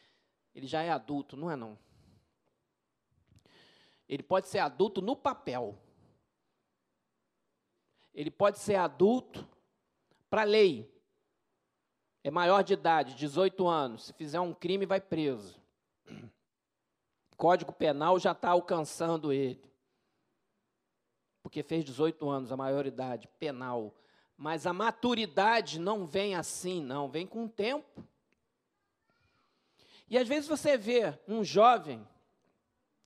ele 0.55 0.67
já 0.67 0.83
é 0.83 0.91
adulto, 0.91 1.37
não 1.37 1.51
é 1.51 1.57
não? 1.57 1.79
Ele 4.09 4.23
pode 4.23 4.49
ser 4.49 4.59
adulto 4.59 5.01
no 5.01 5.15
papel. 5.15 5.79
Ele 8.13 8.31
pode 8.31 8.59
ser 8.59 8.75
adulto 8.75 9.49
para 10.29 10.43
a 10.43 10.45
lei. 10.45 10.93
É 12.25 12.31
maior 12.31 12.63
de 12.63 12.73
idade, 12.73 13.15
18 13.15 13.67
anos. 13.67 14.07
Se 14.07 14.13
fizer 14.13 14.41
um 14.41 14.53
crime, 14.53 14.85
vai 14.85 15.01
preso. 15.01 15.61
Código 17.39 17.73
Penal 17.73 18.19
já 18.19 18.33
está 18.33 18.51
alcançando 18.51 19.33
ele. 19.33 19.65
Porque 21.41 21.63
fez 21.63 21.85
18 21.85 22.29
anos, 22.29 22.51
a 22.51 22.57
maioridade 22.57 23.29
penal. 23.39 23.95
Mas 24.37 24.67
a 24.67 24.73
maturidade 24.73 25.79
não 25.79 26.05
vem 26.05 26.35
assim, 26.35 26.83
não, 26.83 27.09
vem 27.09 27.27
com 27.27 27.45
o 27.45 27.49
tempo. 27.49 28.05
E 30.11 30.19
às 30.19 30.27
vezes 30.27 30.49
você 30.49 30.77
vê 30.77 31.17
um 31.29 31.45
jovem 31.45 32.07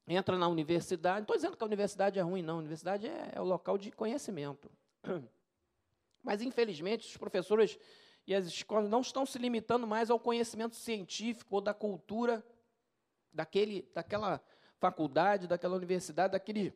entra 0.06 0.36
na 0.36 0.48
universidade, 0.48 1.18
não 1.18 1.22
estou 1.22 1.36
dizendo 1.36 1.56
que 1.56 1.62
a 1.62 1.66
universidade 1.66 2.18
é 2.18 2.22
ruim, 2.22 2.42
não, 2.42 2.56
a 2.56 2.58
universidade 2.58 3.06
é, 3.06 3.32
é 3.34 3.40
o 3.40 3.44
local 3.44 3.78
de 3.78 3.92
conhecimento. 3.92 4.70
Mas, 6.22 6.42
infelizmente, 6.42 7.06
os 7.06 7.16
professores 7.16 7.78
e 8.26 8.34
as 8.34 8.46
escolas 8.46 8.88
não 8.88 9.00
estão 9.00 9.26
se 9.26 9.38
limitando 9.38 9.86
mais 9.86 10.10
ao 10.10 10.18
conhecimento 10.18 10.74
científico 10.74 11.54
ou 11.54 11.60
da 11.60 11.74
cultura 11.74 12.44
daquele, 13.32 13.88
daquela 13.94 14.40
faculdade, 14.78 15.46
daquela 15.46 15.76
universidade, 15.76 16.32
daquele 16.32 16.74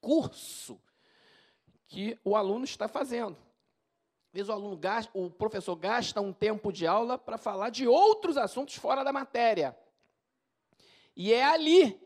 curso 0.00 0.80
que 1.86 2.18
o 2.24 2.36
aluno 2.36 2.64
está 2.64 2.86
fazendo. 2.86 3.36
Às 4.28 4.34
vezes 4.34 4.48
o 4.48 4.52
aluno 4.52 4.76
gasta, 4.76 5.10
o 5.14 5.30
professor 5.30 5.74
gasta 5.74 6.20
um 6.20 6.32
tempo 6.32 6.72
de 6.72 6.86
aula 6.86 7.16
para 7.16 7.38
falar 7.38 7.70
de 7.70 7.86
outros 7.86 8.36
assuntos 8.36 8.74
fora 8.74 9.02
da 9.02 9.12
matéria. 9.12 9.76
E 11.16 11.32
é 11.32 11.44
ali 11.44 11.98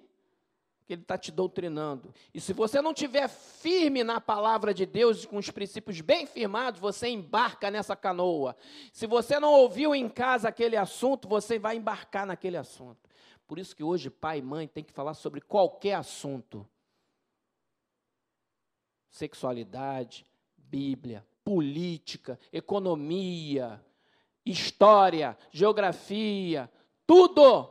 que 0.86 0.94
ele 0.94 1.02
está 1.02 1.18
te 1.18 1.30
doutrinando. 1.30 2.14
E 2.32 2.40
se 2.40 2.52
você 2.52 2.80
não 2.80 2.94
tiver 2.94 3.28
firme 3.28 4.02
na 4.02 4.20
palavra 4.20 4.72
de 4.72 4.86
Deus, 4.86 5.26
com 5.26 5.36
os 5.36 5.50
princípios 5.50 6.00
bem 6.00 6.26
firmados, 6.26 6.80
você 6.80 7.08
embarca 7.08 7.70
nessa 7.70 7.96
canoa. 7.96 8.56
Se 8.92 9.06
você 9.06 9.38
não 9.38 9.52
ouviu 9.52 9.94
em 9.94 10.08
casa 10.08 10.48
aquele 10.48 10.76
assunto, 10.76 11.28
você 11.28 11.58
vai 11.58 11.76
embarcar 11.76 12.26
naquele 12.26 12.56
assunto. 12.56 13.11
Por 13.52 13.58
isso 13.58 13.76
que 13.76 13.84
hoje 13.84 14.08
pai 14.08 14.38
e 14.38 14.42
mãe 14.42 14.66
tem 14.66 14.82
que 14.82 14.94
falar 14.94 15.12
sobre 15.12 15.38
qualquer 15.38 15.92
assunto. 15.92 16.66
Sexualidade, 19.10 20.24
Bíblia, 20.56 21.22
política, 21.44 22.40
economia, 22.50 23.78
história, 24.42 25.36
geografia, 25.50 26.72
tudo. 27.06 27.68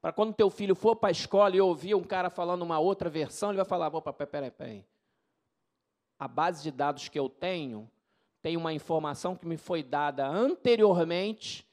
Para 0.00 0.12
quando 0.12 0.32
teu 0.32 0.48
filho 0.48 0.76
for 0.76 0.94
para 0.94 1.08
a 1.08 1.10
escola 1.10 1.56
e 1.56 1.60
ouvir 1.60 1.96
um 1.96 2.04
cara 2.04 2.30
falando 2.30 2.62
uma 2.62 2.78
outra 2.78 3.10
versão, 3.10 3.50
ele 3.50 3.56
vai 3.56 3.66
falar: 3.66 3.92
opa, 3.92 4.12
peraí, 4.12 4.52
peraí. 4.52 4.86
A 6.20 6.28
base 6.28 6.62
de 6.62 6.70
dados 6.70 7.08
que 7.08 7.18
eu 7.18 7.28
tenho 7.28 7.90
tem 8.40 8.56
uma 8.56 8.72
informação 8.72 9.34
que 9.34 9.44
me 9.44 9.56
foi 9.56 9.82
dada 9.82 10.24
anteriormente 10.24 11.66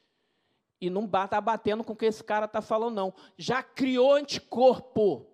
e 0.86 0.90
não 0.90 1.04
está 1.04 1.40
batendo 1.40 1.84
com 1.84 1.92
o 1.92 1.96
que 1.96 2.06
esse 2.06 2.22
cara 2.22 2.46
está 2.46 2.60
falando, 2.60 2.94
não. 2.94 3.14
Já 3.36 3.62
criou 3.62 4.14
anticorpo. 4.14 5.26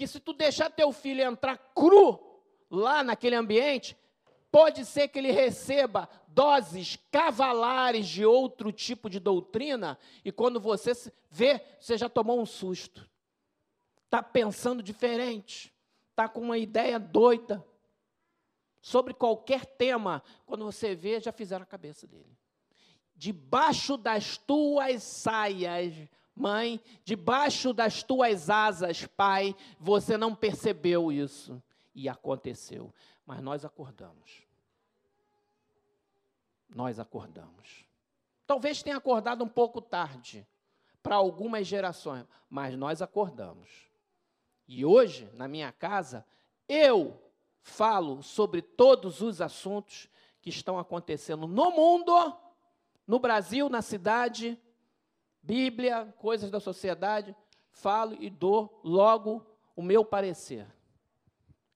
que 0.00 0.06
se 0.06 0.18
tu 0.18 0.32
deixar 0.32 0.70
teu 0.70 0.92
filho 0.92 1.20
entrar 1.20 1.58
cru 1.74 2.18
lá 2.70 3.04
naquele 3.04 3.36
ambiente, 3.36 3.94
pode 4.50 4.86
ser 4.86 5.08
que 5.08 5.18
ele 5.18 5.30
receba 5.30 6.08
doses 6.26 6.96
cavalares 7.12 8.08
de 8.08 8.24
outro 8.24 8.72
tipo 8.72 9.10
de 9.10 9.20
doutrina, 9.20 9.98
e 10.24 10.32
quando 10.32 10.58
você 10.58 10.92
vê, 11.30 11.62
você 11.78 11.98
já 11.98 12.08
tomou 12.08 12.40
um 12.40 12.46
susto. 12.46 13.06
está 14.06 14.22
pensando 14.22 14.82
diferente, 14.82 15.70
está 16.12 16.26
com 16.26 16.40
uma 16.40 16.56
ideia 16.56 16.98
doida 16.98 17.62
sobre 18.80 19.12
qualquer 19.12 19.66
tema, 19.66 20.22
quando 20.46 20.64
você 20.64 20.94
vê, 20.94 21.20
já 21.20 21.32
fizeram 21.32 21.62
a 21.62 21.66
cabeça 21.66 22.06
dele. 22.06 22.36
Debaixo 23.14 23.96
das 23.96 24.38
tuas 24.38 25.02
saias, 25.02 25.94
mãe, 26.34 26.80
debaixo 27.04 27.72
das 27.72 28.02
tuas 28.02 28.48
asas, 28.48 29.06
pai, 29.06 29.54
você 29.78 30.16
não 30.16 30.34
percebeu 30.34 31.12
isso. 31.12 31.62
E 31.94 32.08
aconteceu. 32.08 32.94
Mas 33.26 33.42
nós 33.42 33.64
acordamos. 33.64 34.42
Nós 36.74 36.98
acordamos. 36.98 37.84
Talvez 38.46 38.82
tenha 38.82 38.96
acordado 38.96 39.44
um 39.44 39.48
pouco 39.48 39.80
tarde 39.80 40.46
para 41.02 41.16
algumas 41.16 41.66
gerações, 41.66 42.24
mas 42.48 42.76
nós 42.76 43.02
acordamos. 43.02 43.68
E 44.66 44.84
hoje, 44.84 45.28
na 45.34 45.48
minha 45.48 45.72
casa, 45.72 46.24
eu 46.68 47.20
falo 47.62 48.22
sobre 48.22 48.62
todos 48.62 49.20
os 49.20 49.40
assuntos 49.40 50.08
que 50.40 50.50
estão 50.50 50.78
acontecendo 50.78 51.46
no 51.46 51.70
mundo, 51.70 52.12
no 53.06 53.18
Brasil, 53.18 53.68
na 53.68 53.82
cidade, 53.82 54.58
Bíblia, 55.42 56.12
coisas 56.18 56.50
da 56.50 56.60
sociedade, 56.60 57.34
falo 57.70 58.16
e 58.20 58.28
dou 58.30 58.80
logo 58.84 59.46
o 59.74 59.82
meu 59.82 60.04
parecer. 60.04 60.66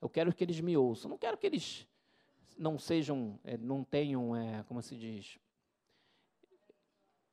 Eu 0.00 0.08
quero 0.08 0.34
que 0.34 0.44
eles 0.44 0.60
me 0.60 0.76
ouçam, 0.76 1.10
não 1.10 1.18
quero 1.18 1.38
que 1.38 1.46
eles 1.46 1.86
não 2.56 2.78
sejam, 2.78 3.38
é, 3.42 3.56
não 3.56 3.82
tenham, 3.82 4.36
é, 4.36 4.62
como 4.64 4.80
se 4.82 4.96
diz, 4.96 5.38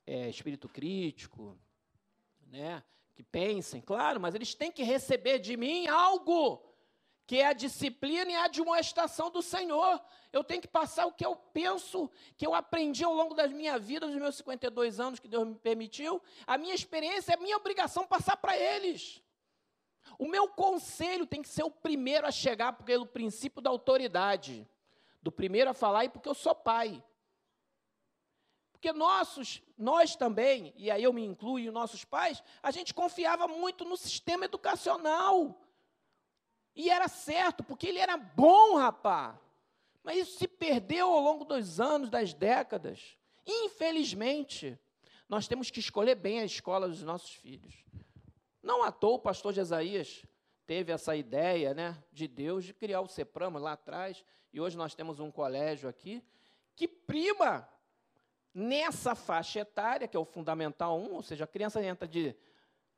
é, 0.05 0.29
espírito 0.29 0.67
crítico, 0.67 1.57
né? 2.47 2.83
Que 3.13 3.23
pensem, 3.23 3.81
claro, 3.81 4.19
mas 4.19 4.35
eles 4.35 4.55
têm 4.55 4.71
que 4.71 4.83
receber 4.83 5.39
de 5.39 5.55
mim 5.55 5.87
algo 5.87 6.70
que 7.25 7.37
é 7.37 7.47
a 7.47 7.53
disciplina 7.53 8.31
e 8.31 8.35
a 8.35 8.45
admoestação 8.45 9.29
do 9.29 9.41
Senhor. 9.41 10.01
Eu 10.31 10.43
tenho 10.43 10.61
que 10.61 10.67
passar 10.67 11.05
o 11.05 11.11
que 11.11 11.25
eu 11.25 11.35
penso, 11.35 12.09
que 12.37 12.45
eu 12.45 12.53
aprendi 12.53 13.03
ao 13.03 13.13
longo 13.13 13.33
da 13.33 13.47
minha 13.47 13.77
vida, 13.79 14.07
dos 14.07 14.15
meus 14.15 14.35
52 14.35 14.99
anos 14.99 15.19
que 15.19 15.27
Deus 15.27 15.47
me 15.47 15.55
permitiu. 15.55 16.21
A 16.45 16.57
minha 16.57 16.75
experiência 16.75 17.33
é 17.33 17.37
minha 17.37 17.57
obrigação 17.57 18.05
passar 18.05 18.37
para 18.37 18.57
eles. 18.57 19.21
O 20.17 20.27
meu 20.27 20.47
conselho 20.47 21.25
tem 21.25 21.41
que 21.41 21.49
ser 21.49 21.63
o 21.63 21.71
primeiro 21.71 22.27
a 22.27 22.31
chegar 22.31 22.73
pelo 22.73 23.05
princípio 23.05 23.61
da 23.61 23.69
autoridade. 23.69 24.67
Do 25.21 25.31
primeiro 25.31 25.69
a 25.69 25.73
falar 25.73 26.05
e 26.05 26.09
porque 26.09 26.27
eu 26.27 26.33
sou 26.33 26.55
pai. 26.55 27.03
Porque 28.71 28.91
nossos, 28.91 29.61
nós 29.77 30.15
também, 30.15 30.73
e 30.75 30.89
aí 30.89 31.03
eu 31.03 31.13
me 31.13 31.23
incluo 31.23 31.59
e 31.59 31.69
nossos 31.69 32.03
pais, 32.03 32.43
a 32.63 32.71
gente 32.71 32.95
confiava 32.95 33.47
muito 33.47 33.85
no 33.85 33.95
sistema 33.95 34.45
educacional. 34.45 35.61
E 36.75 36.89
era 36.89 37.07
certo, 37.07 37.63
porque 37.63 37.87
ele 37.87 37.99
era 37.99 38.17
bom, 38.17 38.77
rapá. 38.77 39.39
Mas 40.03 40.17
isso 40.17 40.39
se 40.39 40.47
perdeu 40.47 41.07
ao 41.07 41.19
longo 41.19 41.45
dos 41.45 41.79
anos, 41.79 42.09
das 42.09 42.33
décadas. 42.33 43.17
Infelizmente, 43.45 44.79
nós 45.27 45.47
temos 45.47 45.69
que 45.69 45.79
escolher 45.79 46.15
bem 46.15 46.39
a 46.39 46.45
escola 46.45 46.87
dos 46.87 47.03
nossos 47.03 47.31
filhos. 47.31 47.83
Não 48.61 48.83
à 48.83 48.91
toa 48.91 49.15
o 49.15 49.19
pastor 49.19 49.53
Jesaías 49.53 50.23
teve 50.65 50.91
essa 50.91 51.15
ideia 51.15 51.73
né, 51.73 52.01
de 52.11 52.27
Deus 52.27 52.63
de 52.63 52.73
criar 52.73 53.01
o 53.01 53.07
CEPRAMA 53.07 53.59
lá 53.59 53.73
atrás, 53.73 54.23
e 54.53 54.61
hoje 54.61 54.77
nós 54.77 54.95
temos 54.95 55.19
um 55.19 55.31
colégio 55.31 55.89
aqui 55.89 56.23
que 56.75 56.87
prima 56.87 57.67
nessa 58.53 59.15
faixa 59.15 59.59
etária, 59.59 60.07
que 60.07 60.15
é 60.15 60.19
o 60.19 60.25
Fundamental 60.25 60.99
1, 60.99 61.13
ou 61.13 61.21
seja, 61.21 61.43
a 61.43 61.47
criança 61.47 61.83
entra 61.83 62.07
de 62.07 62.35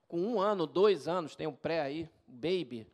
com 0.07 0.19
um 0.19 0.39
ano, 0.39 0.67
dois 0.67 1.07
anos, 1.07 1.35
tem 1.35 1.47
um 1.47 1.55
pré 1.55 1.81
aí, 1.81 2.09
baby, 2.27 2.87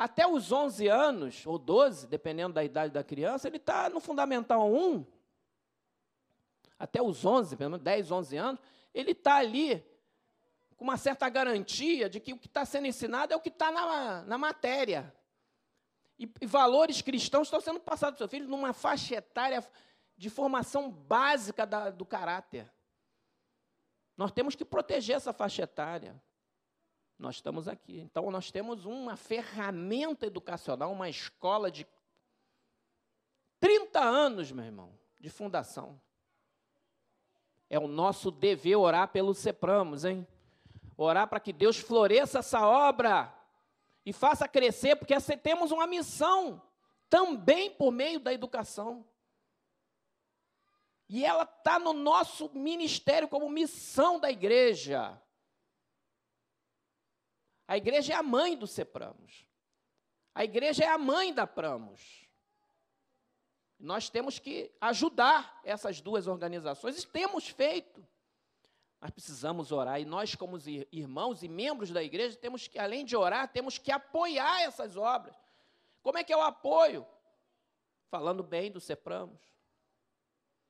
até 0.00 0.26
os 0.26 0.50
11 0.50 0.88
anos, 0.88 1.46
ou 1.46 1.58
12, 1.58 2.06
dependendo 2.06 2.54
da 2.54 2.64
idade 2.64 2.90
da 2.90 3.04
criança, 3.04 3.46
ele 3.46 3.58
está 3.58 3.90
no 3.90 4.00
Fundamental 4.00 4.66
1. 4.72 5.04
Até 6.78 7.02
os 7.02 7.22
11, 7.22 7.54
pelo 7.54 7.72
menos 7.72 7.84
10, 7.84 8.10
11 8.10 8.36
anos, 8.38 8.60
ele 8.94 9.10
está 9.10 9.36
ali 9.36 9.84
com 10.74 10.84
uma 10.84 10.96
certa 10.96 11.28
garantia 11.28 12.08
de 12.08 12.18
que 12.18 12.32
o 12.32 12.38
que 12.38 12.46
está 12.46 12.64
sendo 12.64 12.86
ensinado 12.86 13.34
é 13.34 13.36
o 13.36 13.42
que 13.42 13.50
está 13.50 13.70
na, 13.70 14.22
na 14.22 14.38
matéria. 14.38 15.14
E, 16.18 16.26
e, 16.40 16.46
valores 16.46 17.02
cristãos 17.02 17.48
estão 17.48 17.60
sendo 17.60 17.78
passados 17.78 18.16
para 18.16 18.24
o 18.24 18.26
seu 18.26 18.38
filho 18.38 18.48
numa 18.48 18.72
faixa 18.72 19.16
etária 19.16 19.62
de 20.16 20.30
formação 20.30 20.90
básica 20.90 21.66
da, 21.66 21.90
do 21.90 22.06
caráter. 22.06 22.72
Nós 24.16 24.32
temos 24.32 24.54
que 24.54 24.64
proteger 24.64 25.16
essa 25.16 25.34
faixa 25.34 25.64
etária 25.64 26.18
nós 27.20 27.36
estamos 27.36 27.68
aqui. 27.68 28.00
Então, 28.00 28.30
nós 28.30 28.50
temos 28.50 28.86
uma 28.86 29.14
ferramenta 29.14 30.26
educacional, 30.26 30.90
uma 30.90 31.08
escola 31.08 31.70
de 31.70 31.86
30 33.60 34.00
anos, 34.00 34.50
meu 34.50 34.64
irmão, 34.64 34.98
de 35.18 35.28
fundação. 35.28 36.00
É 37.68 37.78
o 37.78 37.86
nosso 37.86 38.30
dever 38.30 38.76
orar 38.76 39.08
pelo 39.08 39.34
Sepramos, 39.34 40.04
hein? 40.04 40.26
Orar 40.96 41.28
para 41.28 41.38
que 41.38 41.52
Deus 41.52 41.78
floresça 41.78 42.38
essa 42.38 42.66
obra 42.66 43.32
e 44.04 44.12
faça 44.12 44.48
crescer, 44.48 44.96
porque 44.96 45.14
temos 45.36 45.70
uma 45.70 45.86
missão 45.86 46.62
também 47.08 47.70
por 47.70 47.92
meio 47.92 48.18
da 48.18 48.32
educação. 48.32 49.04
E 51.06 51.24
ela 51.24 51.42
está 51.42 51.78
no 51.78 51.92
nosso 51.92 52.50
ministério 52.54 53.28
como 53.28 53.48
missão 53.50 54.18
da 54.18 54.30
igreja. 54.30 55.20
A 57.70 57.76
igreja 57.76 58.14
é 58.14 58.16
a 58.16 58.22
mãe 58.22 58.56
do 58.56 58.66
Sepramos. 58.66 59.46
A 60.34 60.42
igreja 60.42 60.82
é 60.82 60.88
a 60.88 60.98
mãe 60.98 61.32
da 61.32 61.46
Pramos. 61.46 62.28
Nós 63.78 64.10
temos 64.10 64.40
que 64.40 64.72
ajudar 64.80 65.60
essas 65.62 66.00
duas 66.00 66.26
organizações 66.26 67.00
e 67.00 67.06
temos 67.06 67.46
feito. 67.46 68.04
Mas 69.00 69.12
precisamos 69.12 69.70
orar 69.70 70.00
e 70.00 70.04
nós, 70.04 70.34
como 70.34 70.58
irmãos 70.90 71.44
e 71.44 71.48
membros 71.48 71.90
da 71.92 72.02
igreja, 72.02 72.36
temos 72.36 72.66
que, 72.66 72.76
além 72.76 73.04
de 73.04 73.14
orar, 73.14 73.46
temos 73.52 73.78
que 73.78 73.92
apoiar 73.92 74.62
essas 74.62 74.96
obras. 74.96 75.36
Como 76.02 76.18
é 76.18 76.24
que 76.24 76.32
é 76.32 76.36
o 76.36 76.42
apoio? 76.42 77.06
Falando 78.10 78.42
bem 78.42 78.72
do 78.72 78.80
Sepramos, 78.80 79.40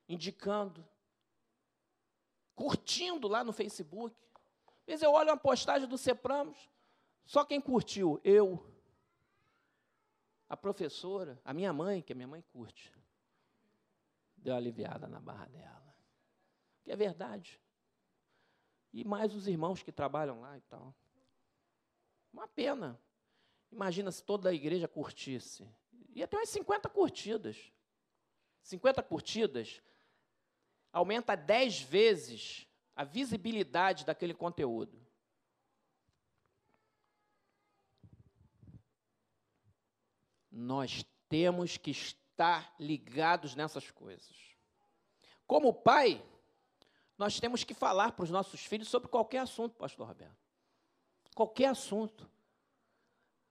indicando, 0.06 0.86
curtindo 2.54 3.26
lá 3.26 3.42
no 3.42 3.54
Facebook. 3.54 4.14
Às 4.80 4.86
vezes 4.86 5.02
eu 5.02 5.12
olho 5.12 5.30
uma 5.30 5.38
postagem 5.38 5.88
do 5.88 5.96
Sepramos, 5.96 6.68
só 7.30 7.44
quem 7.44 7.60
curtiu? 7.60 8.20
Eu. 8.24 8.60
A 10.48 10.56
professora, 10.56 11.40
a 11.44 11.54
minha 11.54 11.72
mãe, 11.72 12.02
que 12.02 12.12
a 12.12 12.16
minha 12.16 12.26
mãe 12.26 12.42
curte. 12.52 12.92
Deu 14.36 14.52
aliviada 14.52 15.06
na 15.06 15.20
barra 15.20 15.46
dela. 15.46 15.94
Que 16.82 16.90
é 16.90 16.96
verdade. 16.96 17.60
E 18.92 19.04
mais 19.04 19.32
os 19.32 19.46
irmãos 19.46 19.80
que 19.80 19.92
trabalham 19.92 20.40
lá 20.40 20.58
e 20.58 20.60
tal. 20.62 20.92
Uma 22.32 22.48
pena. 22.48 23.00
Imagina 23.70 24.10
se 24.10 24.24
toda 24.24 24.48
a 24.48 24.52
igreja 24.52 24.88
curtisse. 24.88 25.72
Ia 26.12 26.26
ter 26.26 26.36
umas 26.36 26.48
50 26.48 26.88
curtidas. 26.88 27.72
50 28.64 29.04
curtidas 29.04 29.80
aumenta 30.92 31.36
10 31.36 31.80
vezes 31.82 32.66
a 32.96 33.04
visibilidade 33.04 34.04
daquele 34.04 34.34
conteúdo. 34.34 35.00
Nós 40.50 41.04
temos 41.28 41.76
que 41.76 41.90
estar 41.90 42.74
ligados 42.78 43.54
nessas 43.54 43.90
coisas. 43.90 44.36
Como 45.46 45.72
pai, 45.72 46.24
nós 47.16 47.38
temos 47.38 47.64
que 47.64 47.74
falar 47.74 48.12
para 48.12 48.24
os 48.24 48.30
nossos 48.30 48.64
filhos 48.64 48.88
sobre 48.88 49.08
qualquer 49.08 49.38
assunto, 49.38 49.76
pastor 49.76 50.08
Roberto. 50.08 50.36
Qualquer 51.34 51.66
assunto. 51.66 52.28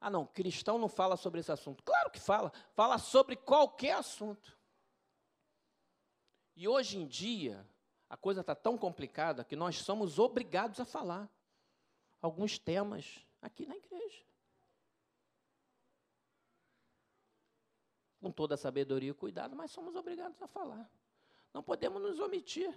Ah, 0.02 0.10
não, 0.10 0.26
cristão 0.26 0.78
não 0.78 0.88
fala 0.88 1.18
sobre 1.18 1.40
esse 1.40 1.52
assunto. 1.52 1.84
Claro 1.84 2.10
que 2.10 2.20
fala, 2.20 2.52
fala 2.74 2.98
sobre 2.98 3.36
qualquer 3.36 3.96
assunto. 3.96 4.58
E 6.56 6.68
hoje 6.68 6.98
em 6.98 7.08
dia, 7.08 7.66
a 8.10 8.18
coisa 8.18 8.42
está 8.42 8.56
tão 8.56 8.78
complicada 8.78 9.44
que 9.44 9.56
nós 9.56 9.78
somos 9.78 10.20
obrigados 10.20 10.80
a 10.80 10.86
falar 10.86 11.30
alguns 12.22 12.58
temas 12.58 13.26
aqui 13.42 13.66
na 13.66 13.76
igreja. 13.76 14.26
Com 18.20 18.32
toda 18.32 18.56
a 18.56 18.58
sabedoria 18.58 19.12
e 19.12 19.14
cuidado, 19.14 19.56
mas 19.56 19.72
somos 19.72 19.96
obrigados 19.96 20.42
a 20.42 20.48
falar. 20.48 20.90
Não 21.54 21.64
podemos 21.64 22.02
nos 22.02 22.20
omitir. 22.20 22.74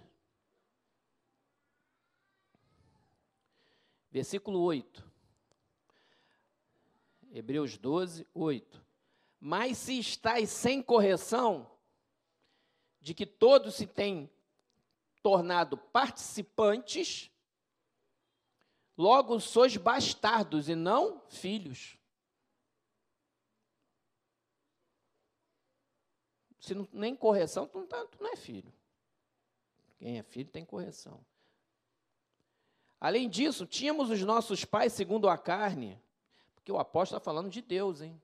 Versículo 4.09 4.61
8. 4.61 5.11
Hebreus 7.31 7.77
12, 7.77 8.27
8. 8.33 8.85
Mas 9.39 9.77
se 9.77 9.99
estáis 9.99 10.49
sem 10.49 10.81
correção, 10.81 11.69
de 13.01 13.13
que 13.13 13.25
todos 13.25 13.75
se 13.75 13.85
têm 13.85 14.29
tornado 15.21 15.77
participantes 15.77 17.33
Logo 18.97 19.39
sois 19.39 19.75
bastardos 19.75 20.69
e 20.69 20.75
não 20.75 21.21
filhos. 21.27 21.97
Se 26.63 26.73
não, 26.73 26.87
nem 26.93 27.13
correção, 27.13 27.67
tu 27.67 27.77
não, 27.77 27.85
tá, 27.85 28.05
tu 28.05 28.23
não 28.23 28.31
é 28.31 28.37
filho. 28.37 28.73
Quem 29.97 30.17
é 30.17 30.23
filho 30.23 30.49
tem 30.49 30.63
correção. 30.63 31.19
Além 33.01 33.29
disso, 33.29 33.65
tínhamos 33.65 34.09
os 34.09 34.21
nossos 34.21 34.63
pais 34.63 34.93
segundo 34.93 35.27
a 35.27 35.37
carne, 35.37 36.01
porque 36.55 36.71
o 36.71 36.79
apóstolo 36.79 37.17
está 37.17 37.19
falando 37.19 37.49
de 37.49 37.61
Deus, 37.61 37.99
hein? 37.99 38.17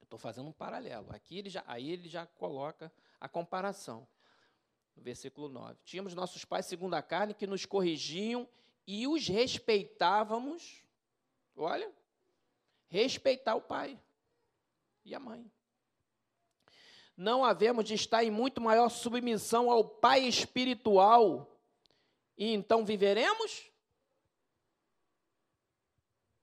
Eu 0.00 0.04
estou 0.04 0.20
fazendo 0.20 0.46
um 0.46 0.52
paralelo. 0.52 1.08
Aqui 1.10 1.36
ele 1.36 1.50
já, 1.50 1.64
aí 1.66 1.90
ele 1.90 2.08
já 2.08 2.26
coloca 2.26 2.92
a 3.18 3.28
comparação. 3.28 4.06
No 4.94 5.02
versículo 5.02 5.48
9. 5.48 5.76
Tínhamos 5.84 6.14
nossos 6.14 6.44
pais 6.44 6.64
segundo 6.64 6.94
a 6.94 7.02
carne 7.02 7.34
que 7.34 7.44
nos 7.44 7.66
corrigiam 7.66 8.48
e 8.86 9.08
os 9.08 9.26
respeitávamos. 9.26 10.84
Olha, 11.56 11.92
respeitar 12.86 13.56
o 13.56 13.60
pai 13.60 14.00
e 15.04 15.12
a 15.12 15.18
mãe. 15.18 15.50
Não 17.16 17.44
havemos 17.44 17.84
de 17.84 17.94
estar 17.94 18.24
em 18.24 18.30
muito 18.30 18.60
maior 18.60 18.88
submissão 18.88 19.70
ao 19.70 19.84
pai 19.84 20.26
espiritual 20.26 21.54
e 22.36 22.52
então 22.52 22.84
viveremos? 22.84 23.70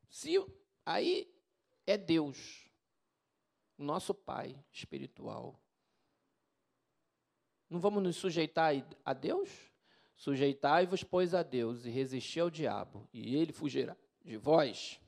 Se 0.09 0.43
aí 0.85 1.29
é 1.85 1.97
Deus, 1.97 2.69
nosso 3.77 4.13
pai 4.13 4.57
espiritual. 4.71 5.59
Não 7.69 7.79
vamos 7.79 8.03
nos 8.03 8.15
sujeitar 8.15 8.73
a 9.03 9.13
Deus? 9.13 9.49
Sujeitai-vos, 10.15 11.03
pois, 11.03 11.33
a 11.33 11.41
Deus, 11.41 11.85
e 11.85 11.89
resisti 11.89 12.39
ao 12.39 12.49
diabo, 12.49 13.09
e 13.11 13.35
ele 13.35 13.51
fugirá 13.51 13.97
de 14.23 14.37
vós. 14.37 14.99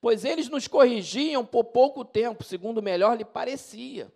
Pois 0.00 0.24
eles 0.24 0.48
nos 0.48 0.66
corrigiam 0.66 1.44
por 1.44 1.64
pouco 1.64 2.04
tempo, 2.04 2.42
segundo 2.42 2.82
melhor 2.82 3.16
lhe 3.16 3.24
parecia. 3.24 4.12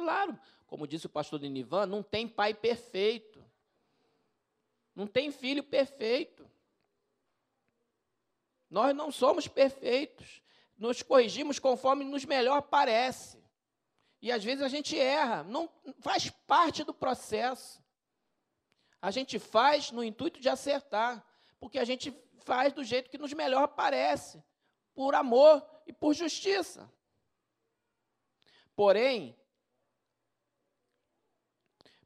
Claro, 0.00 0.38
como 0.66 0.86
disse 0.86 1.04
o 1.04 1.10
pastor 1.10 1.38
Dinivan, 1.38 1.84
não 1.84 2.02
tem 2.02 2.26
pai 2.26 2.54
perfeito. 2.54 3.44
Não 4.94 5.06
tem 5.06 5.30
filho 5.30 5.62
perfeito. 5.62 6.50
Nós 8.70 8.96
não 8.96 9.12
somos 9.12 9.46
perfeitos. 9.46 10.42
Nos 10.78 11.02
corrigimos 11.02 11.58
conforme 11.58 12.02
nos 12.02 12.24
melhor 12.24 12.62
parece. 12.62 13.38
E 14.22 14.32
às 14.32 14.42
vezes 14.42 14.62
a 14.62 14.68
gente 14.68 14.98
erra, 14.98 15.42
não 15.44 15.68
faz 16.00 16.30
parte 16.30 16.82
do 16.82 16.94
processo. 16.94 17.82
A 19.02 19.10
gente 19.10 19.38
faz 19.38 19.90
no 19.90 20.02
intuito 20.02 20.40
de 20.40 20.48
acertar, 20.48 21.22
porque 21.58 21.78
a 21.78 21.84
gente 21.84 22.10
faz 22.38 22.72
do 22.72 22.82
jeito 22.82 23.10
que 23.10 23.18
nos 23.18 23.34
melhor 23.34 23.68
parece, 23.68 24.42
por 24.94 25.14
amor 25.14 25.62
e 25.86 25.92
por 25.92 26.14
justiça. 26.14 26.90
Porém, 28.74 29.36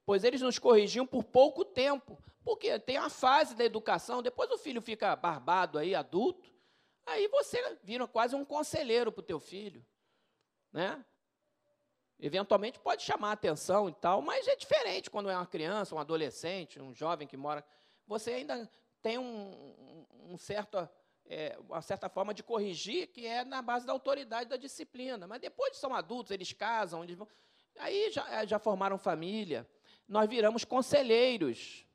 pois 0.07 0.25
eles 0.25 0.41
nos 0.41 0.59
corrigiam 0.59 1.07
por 1.07 1.25
pouco 1.25 1.65
tempo, 1.65 2.19
porque 2.45 2.79
tem 2.79 2.97
a 2.97 3.09
fase 3.09 3.55
da 3.55 3.65
educação, 3.65 4.23
depois 4.23 4.51
o 4.51 4.59
filho 4.59 4.83
fica 4.83 5.17
barbado 5.17 5.79
aí, 5.79 5.95
adulto, 5.95 6.53
aí 7.07 7.27
você 7.29 7.79
vira 7.83 8.07
quase 8.07 8.35
um 8.35 8.45
conselheiro 8.45 9.11
para 9.11 9.21
o 9.21 9.25
teu 9.25 9.41
filho, 9.41 9.85
né? 10.73 11.05
Eventualmente 12.19 12.79
pode 12.79 13.03
chamar 13.03 13.31
a 13.31 13.33
atenção 13.33 13.89
e 13.89 13.93
tal, 13.93 14.23
mas 14.23 14.47
é 14.47 14.55
diferente 14.55 15.11
quando 15.11 15.29
é 15.29 15.37
uma 15.37 15.47
criança, 15.47 15.95
um 15.95 15.99
adolescente, 15.99 16.81
um 16.81 16.95
jovem 16.95 17.27
que 17.27 17.37
mora. 17.37 17.65
Você 18.07 18.33
ainda 18.33 18.71
tem 19.03 19.19
um, 19.19 20.07
um 20.23 20.39
certo, 20.39 20.89
é, 21.27 21.59
uma 21.69 21.83
certa 21.83 22.09
forma 22.09 22.33
de 22.33 22.43
corrigir 22.43 23.09
que 23.09 23.27
é 23.27 23.45
na 23.45 23.61
base 23.61 23.85
da 23.85 23.93
autoridade 23.93 24.49
da 24.49 24.57
disciplina. 24.57 25.27
Mas 25.27 25.41
depois 25.41 25.77
são 25.77 25.95
adultos, 25.95 26.31
eles 26.31 26.53
casam, 26.53 27.03
eles 27.03 27.17
vão, 27.17 27.29
aí 27.79 28.11
já, 28.11 28.45
já 28.47 28.59
formaram 28.59 28.97
família. 28.97 29.69
Nós 30.09 30.29
viramos 30.29 30.65
conselheiros. 30.65 31.87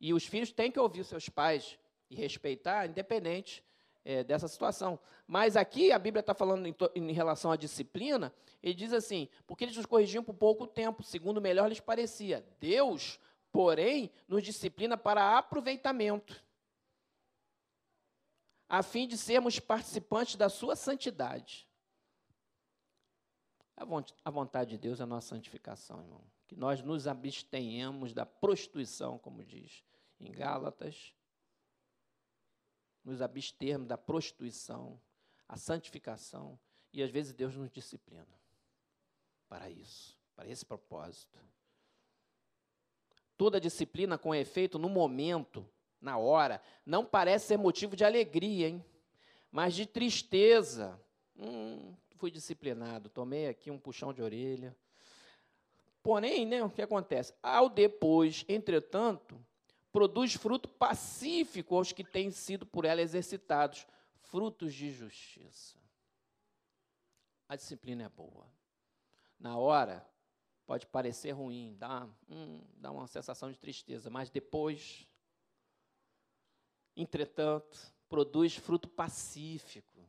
E 0.00 0.14
os 0.14 0.26
filhos 0.26 0.50
têm 0.50 0.70
que 0.70 0.80
ouvir 0.80 1.04
seus 1.04 1.28
pais 1.28 1.78
e 2.08 2.14
respeitar, 2.14 2.86
independente 2.86 3.62
é, 4.04 4.24
dessa 4.24 4.48
situação. 4.48 4.98
Mas 5.26 5.56
aqui 5.56 5.92
a 5.92 5.98
Bíblia 5.98 6.20
está 6.20 6.34
falando 6.34 6.66
em, 6.66 6.74
em, 6.94 7.12
relação 7.12 7.52
à 7.52 7.56
disciplina, 7.56 8.34
ele 8.62 8.74
diz 8.74 8.92
assim: 8.92 9.28
porque 9.46 9.64
eles 9.64 9.76
nos 9.76 9.86
corrigiam 9.86 10.24
por 10.24 10.34
pouco 10.34 10.66
tempo, 10.66 11.02
segundo 11.02 11.40
melhor 11.40 11.68
lhes 11.68 11.80
parecia. 11.80 12.44
Deus, 12.58 13.20
porém, 13.52 14.10
nos 14.26 14.42
disciplina 14.42 14.96
para 14.96 15.38
aproveitamento, 15.38 16.42
a 18.68 18.82
fim 18.82 19.06
de 19.06 19.16
sermos 19.16 19.60
participantes 19.60 20.36
da 20.36 20.48
sua 20.48 20.74
santidade. 20.74 21.68
A 24.24 24.30
vontade 24.30 24.70
de 24.70 24.78
Deus 24.78 25.00
é 25.00 25.04
a 25.04 25.06
nossa 25.06 25.28
santificação, 25.28 26.00
irmão. 26.02 26.22
Que 26.50 26.56
nós 26.56 26.82
nos 26.82 27.06
abstenhamos 27.06 28.12
da 28.12 28.26
prostituição, 28.26 29.16
como 29.20 29.44
diz 29.44 29.84
em 30.18 30.32
Gálatas, 30.32 31.14
nos 33.04 33.22
abstermos 33.22 33.86
da 33.86 33.96
prostituição, 33.96 35.00
a 35.46 35.56
santificação, 35.56 36.58
e 36.92 37.04
às 37.04 37.10
vezes 37.12 37.32
Deus 37.32 37.54
nos 37.54 37.70
disciplina 37.70 38.26
para 39.48 39.70
isso, 39.70 40.18
para 40.34 40.48
esse 40.48 40.66
propósito. 40.66 41.38
Toda 43.36 43.60
disciplina 43.60 44.18
com 44.18 44.34
efeito 44.34 44.76
no 44.76 44.88
momento, 44.88 45.64
na 46.00 46.18
hora, 46.18 46.60
não 46.84 47.06
parece 47.06 47.46
ser 47.46 47.58
motivo 47.58 47.94
de 47.94 48.04
alegria, 48.04 48.70
hein? 48.70 48.84
mas 49.52 49.72
de 49.72 49.86
tristeza. 49.86 51.00
Hum, 51.36 51.94
fui 52.16 52.28
disciplinado, 52.28 53.08
tomei 53.08 53.46
aqui 53.46 53.70
um 53.70 53.78
puxão 53.78 54.12
de 54.12 54.20
orelha. 54.20 54.76
Porém, 56.02 56.46
né, 56.46 56.62
o 56.62 56.70
que 56.70 56.82
acontece? 56.82 57.34
Ao 57.42 57.68
depois, 57.68 58.44
entretanto, 58.48 59.38
produz 59.92 60.34
fruto 60.34 60.68
pacífico 60.68 61.76
aos 61.76 61.92
que 61.92 62.04
têm 62.04 62.30
sido 62.30 62.64
por 62.64 62.84
ela 62.84 63.02
exercitados, 63.02 63.86
frutos 64.20 64.72
de 64.72 64.90
justiça. 64.90 65.76
A 67.48 67.56
disciplina 67.56 68.04
é 68.04 68.08
boa. 68.08 68.46
Na 69.38 69.56
hora, 69.58 70.06
pode 70.66 70.86
parecer 70.86 71.32
ruim, 71.32 71.74
dá, 71.76 72.06
hum, 72.28 72.60
dá 72.76 72.92
uma 72.92 73.06
sensação 73.06 73.50
de 73.50 73.58
tristeza, 73.58 74.08
mas 74.08 74.30
depois, 74.30 75.06
entretanto, 76.96 77.92
produz 78.08 78.54
fruto 78.56 78.88
pacífico. 78.88 80.08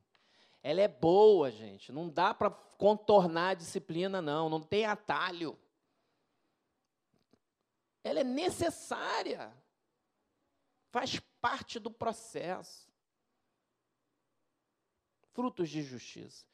Ela 0.62 0.82
é 0.82 0.88
boa, 0.88 1.50
gente. 1.50 1.92
Não 1.92 2.08
dá 2.08 2.34
para 2.34 2.52
contornar 2.52 3.50
a 3.50 3.54
disciplina, 3.56 4.22
não. 4.22 4.50
Não 4.50 4.62
tem 4.62 4.86
atalho. 4.86 5.58
Ela 8.04 8.22
é 8.22 8.24
necessária 8.24 9.54
faz 10.92 11.20
parte 11.40 11.80
do 11.80 11.90
processo. 11.90 12.92
Frutos 15.34 15.70
de 15.70 15.82
justiça. 15.82 16.46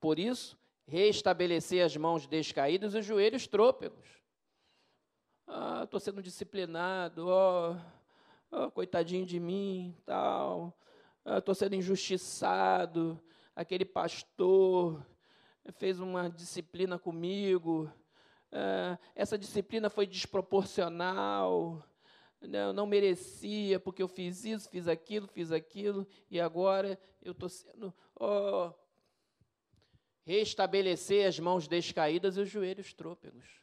Por 0.00 0.18
isso, 0.18 0.58
reestabelecer 0.86 1.84
as 1.84 1.96
mãos 1.96 2.26
descaídas 2.26 2.94
e 2.94 2.98
os 2.98 3.06
joelhos 3.06 3.46
trôpegos. 3.46 4.06
Ah, 5.46 5.82
estou 5.84 6.00
sendo 6.00 6.22
disciplinado, 6.22 7.26
oh, 7.28 7.76
oh, 8.50 8.70
coitadinho 8.72 9.24
de 9.24 9.38
mim, 9.38 9.96
tal. 10.04 10.76
Estou 11.24 11.52
ah, 11.52 11.54
sendo 11.54 11.76
injustiçado. 11.76 13.22
Aquele 13.54 13.84
pastor 13.84 15.06
fez 15.74 16.00
uma 16.00 16.28
disciplina 16.28 16.98
comigo. 16.98 17.90
Ah, 18.54 18.98
essa 19.14 19.36
disciplina 19.36 19.90
foi 19.90 20.06
desproporcional 20.06 21.84
não, 22.46 22.72
não 22.72 22.86
merecia, 22.86 23.80
porque 23.80 24.02
eu 24.02 24.08
fiz 24.08 24.44
isso, 24.44 24.68
fiz 24.68 24.86
aquilo, 24.88 25.26
fiz 25.26 25.50
aquilo, 25.50 26.06
e 26.30 26.40
agora 26.40 26.98
eu 27.22 27.32
estou 27.32 27.48
sendo. 27.48 27.94
Oh, 28.16 28.72
restabelecer 30.24 31.26
as 31.28 31.38
mãos 31.38 31.68
descaídas 31.68 32.36
e 32.36 32.40
os 32.40 32.48
joelhos 32.48 32.94
trôpegos. 32.94 33.62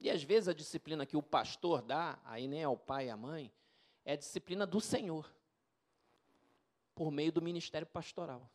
E 0.00 0.10
às 0.10 0.22
vezes 0.22 0.48
a 0.48 0.52
disciplina 0.52 1.06
que 1.06 1.16
o 1.16 1.22
pastor 1.22 1.82
dá, 1.82 2.20
aí 2.24 2.46
nem 2.46 2.62
ao 2.62 2.76
pai 2.76 3.06
e 3.06 3.10
à 3.10 3.16
mãe, 3.16 3.52
é 4.04 4.12
a 4.12 4.16
disciplina 4.16 4.66
do 4.66 4.80
Senhor, 4.80 5.28
por 6.94 7.10
meio 7.10 7.32
do 7.32 7.42
ministério 7.42 7.86
pastoral. 7.86 8.50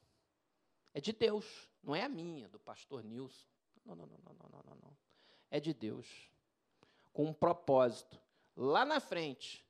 É 0.94 1.02
de 1.02 1.12
Deus, 1.12 1.70
não 1.84 1.96
é 1.96 2.04
a 2.04 2.10
minha, 2.10 2.48
do 2.48 2.60
pastor 2.60 3.04
Nilson. 3.04 3.46
Não, 3.86 3.96
não, 3.96 4.06
não, 4.06 4.18
não, 4.24 4.36
não, 4.36 4.64
não, 4.66 4.76
não. 4.84 4.98
É 5.52 5.60
de 5.60 5.74
Deus 5.74 6.08
com 7.12 7.26
um 7.26 7.34
propósito. 7.34 8.20
Lá 8.56 8.86
na 8.86 9.00
frente. 9.00 9.64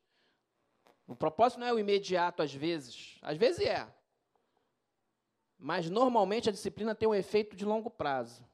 O 1.05 1.15
propósito 1.15 1.59
não 1.59 1.67
é 1.67 1.73
o 1.73 1.79
imediato, 1.79 2.41
às 2.41 2.53
vezes. 2.53 3.17
Às 3.21 3.37
vezes 3.37 3.65
é. 3.65 3.93
Mas 5.57 5.89
normalmente 5.89 6.49
a 6.49 6.51
disciplina 6.51 6.95
tem 6.95 7.07
um 7.07 7.15
efeito 7.15 7.55
de 7.55 7.65
longo 7.65 7.89
prazo 7.89 8.47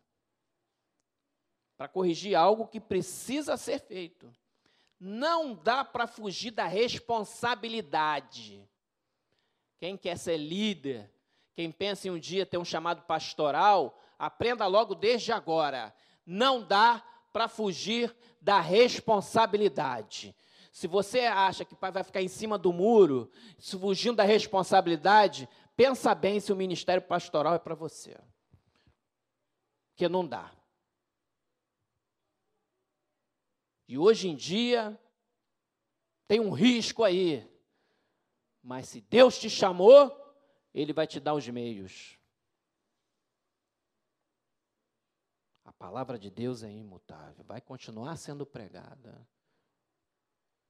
para 1.78 1.88
corrigir 1.88 2.36
algo 2.36 2.68
que 2.68 2.80
precisa 2.80 3.56
ser 3.56 3.80
feito. 3.80 4.32
Não 5.00 5.56
dá 5.56 5.86
para 5.86 6.08
fugir 6.08 6.52
da 6.52 6.68
responsabilidade. 6.68 8.68
Quem 9.78 9.96
quer 9.96 10.18
ser 10.18 10.38
líder, 10.38 11.10
quem 11.60 11.74
pensa 11.74 12.08
em 12.08 12.12
um 12.12 12.18
dia 12.18 12.46
ter 12.46 12.58
um 12.58 12.64
chamado 12.64 13.02
pastoral, 13.02 14.00
aprenda 14.18 14.66
logo 14.66 14.96
desde 14.96 15.34
agora. 15.34 15.94
Não 16.26 16.64
dá 16.64 17.04
para 17.34 17.50
fugir 17.50 18.16
da 18.40 18.62
responsabilidade. 18.62 20.34
Se 20.72 20.88
você 20.88 21.26
acha 21.26 21.66
que 21.66 21.76
vai 21.76 22.02
ficar 22.02 22.22
em 22.22 22.30
cima 22.30 22.58
do 22.58 22.72
muro, 22.72 23.30
fugindo 23.78 24.16
da 24.16 24.24
responsabilidade, 24.24 25.50
pensa 25.76 26.16
bem 26.16 26.40
se 26.40 26.54
o 26.54 26.56
ministério 26.56 27.02
pastoral 27.02 27.56
é 27.56 27.60
para 27.60 27.76
você. 27.76 28.18
Porque 29.90 30.08
não 30.08 30.26
dá. 30.26 30.50
E 33.86 33.98
hoje 33.98 34.30
em 34.30 34.36
dia, 34.38 34.98
tem 36.26 36.40
um 36.40 36.52
risco 36.52 37.04
aí. 37.04 37.46
Mas 38.64 38.88
se 38.88 39.02
Deus 39.02 39.38
te 39.38 39.50
chamou, 39.50 40.19
Ele 40.80 40.94
vai 40.94 41.06
te 41.06 41.20
dar 41.20 41.34
os 41.34 41.46
meios. 41.50 42.18
A 45.66 45.74
palavra 45.74 46.18
de 46.18 46.30
Deus 46.30 46.64
é 46.64 46.72
imutável, 46.72 47.44
vai 47.44 47.60
continuar 47.60 48.16
sendo 48.16 48.46
pregada. 48.46 49.28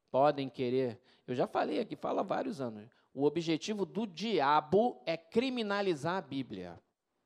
Podem 0.09 0.49
querer, 0.49 0.99
eu 1.27 1.35
já 1.35 1.45
falei 1.45 1.79
aqui, 1.79 1.95
fala 1.95 2.21
há 2.21 2.23
vários 2.23 2.59
anos. 2.59 2.89
O 3.13 3.23
objetivo 3.23 3.85
do 3.85 4.07
diabo 4.07 4.99
é 5.05 5.15
criminalizar 5.15 6.17
a 6.17 6.21
Bíblia, 6.21 6.81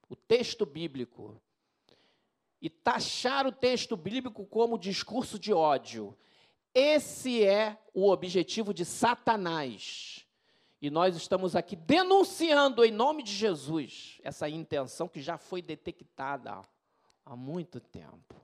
o 0.10 0.16
texto 0.18 0.66
bíblico 0.66 1.42
e 2.62 2.70
taxar 2.70 3.48
o 3.48 3.52
texto 3.54 3.96
bíblico 3.96 4.46
como 4.46 4.78
discurso 4.78 5.40
de 5.40 5.54
ódio. 5.54 6.18
Esse 6.76 7.46
é 7.46 7.82
o 7.94 8.10
objetivo 8.10 8.74
de 8.74 8.84
Satanás. 8.84 10.23
E 10.84 10.90
nós 10.90 11.16
estamos 11.16 11.56
aqui 11.56 11.78
denunciando 11.78 12.84
em 12.84 12.92
nome 12.92 13.24
de 13.24 13.32
Jesus 13.32 14.20
essa 14.22 14.50
intenção 14.50 15.08
que 15.08 15.22
já 15.22 15.38
foi 15.38 15.62
detectada 15.62 16.62
há 17.26 17.36
muito 17.38 17.80
tempo. 17.80 18.36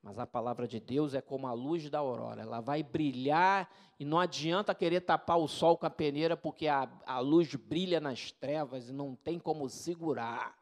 Mas 0.00 0.20
a 0.20 0.24
palavra 0.24 0.68
de 0.68 0.78
Deus 0.78 1.12
é 1.12 1.20
como 1.20 1.48
a 1.48 1.52
luz 1.52 1.90
da 1.90 1.98
aurora, 1.98 2.42
ela 2.42 2.60
vai 2.60 2.80
brilhar 2.80 3.68
e 3.98 4.04
não 4.04 4.20
adianta 4.20 4.72
querer 4.72 5.00
tapar 5.00 5.36
o 5.36 5.48
sol 5.48 5.76
com 5.76 5.84
a 5.84 5.90
peneira, 5.90 6.36
porque 6.36 6.68
a, 6.68 6.88
a 7.04 7.18
luz 7.18 7.52
brilha 7.56 7.98
nas 7.98 8.30
trevas 8.30 8.88
e 8.88 8.92
não 8.92 9.16
tem 9.16 9.36
como 9.36 9.68
segurar 9.68 10.56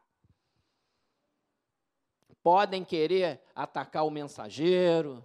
podem 2.43 2.83
querer 2.83 3.41
atacar 3.55 4.05
o 4.05 4.11
mensageiro, 4.11 5.23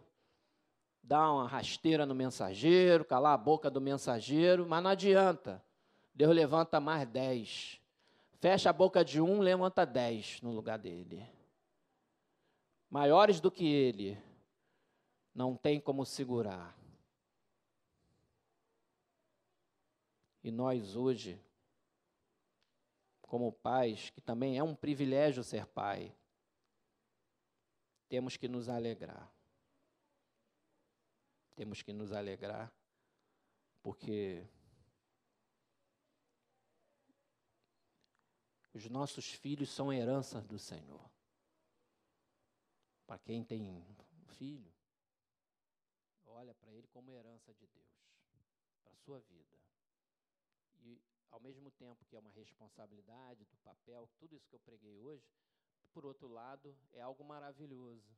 dar 1.09 1.33
uma 1.33 1.49
rasteira 1.49 2.05
no 2.05 2.15
mensageiro, 2.15 3.03
calar 3.03 3.33
a 3.33 3.39
boca 3.39 3.71
do 3.71 3.81
mensageiro, 3.81 4.69
mas 4.69 4.83
não 4.83 4.91
adianta. 4.91 5.65
Deus 6.15 6.35
levanta 6.35 6.79
mais 6.79 7.09
dez. 7.09 7.81
Fecha 8.39 8.69
a 8.69 8.75
boca 8.75 9.03
de 9.03 9.19
um, 9.19 9.41
levanta 9.41 9.87
dez 9.87 10.39
no 10.43 10.53
lugar 10.53 10.79
dele. 10.79 11.27
Maiores 12.91 13.41
do 13.41 13.51
que 13.51 13.67
ele, 13.67 14.23
não 15.35 15.57
tem 15.57 15.81
como 15.81 16.05
segurar. 16.05 16.77
E 20.45 20.51
nós 20.51 20.95
hoje, 20.95 21.41
como 23.23 23.51
pais, 23.51 24.11
que 24.11 24.21
também 24.21 24.59
é 24.59 24.63
um 24.63 24.75
privilégio 24.75 25.43
ser 25.43 25.65
pai, 25.67 26.15
temos 28.11 28.37
que 28.37 28.47
nos 28.47 28.69
alegrar. 28.69 29.38
Temos 31.59 31.83
que 31.83 31.93
nos 31.93 32.13
alegrar, 32.13 32.73
porque 33.83 34.49
os 38.73 38.89
nossos 38.89 39.33
filhos 39.33 39.69
são 39.69 39.93
herança 39.93 40.41
do 40.41 40.57
Senhor. 40.57 41.11
Para 43.09 43.19
quem 43.19 43.43
tem 43.43 43.85
filho, 44.39 44.73
olha 46.27 46.55
para 46.55 46.73
ele 46.73 46.87
como 46.87 47.11
herança 47.11 47.53
de 47.53 47.67
Deus, 47.67 48.07
para 48.85 48.93
a 48.93 48.99
sua 48.99 49.19
vida. 49.19 49.59
E, 50.77 51.03
ao 51.29 51.41
mesmo 51.41 51.73
tempo 51.73 52.05
que 52.05 52.15
é 52.15 52.21
uma 52.21 52.31
responsabilidade 52.31 53.45
do 53.47 53.57
papel, 53.65 54.09
tudo 54.17 54.37
isso 54.37 54.47
que 54.49 54.55
eu 54.55 54.61
preguei 54.61 54.97
hoje, 55.01 55.29
por 55.93 56.07
outro 56.07 56.29
lado, 56.29 56.79
é 56.93 57.01
algo 57.01 57.25
maravilhoso. 57.25 58.17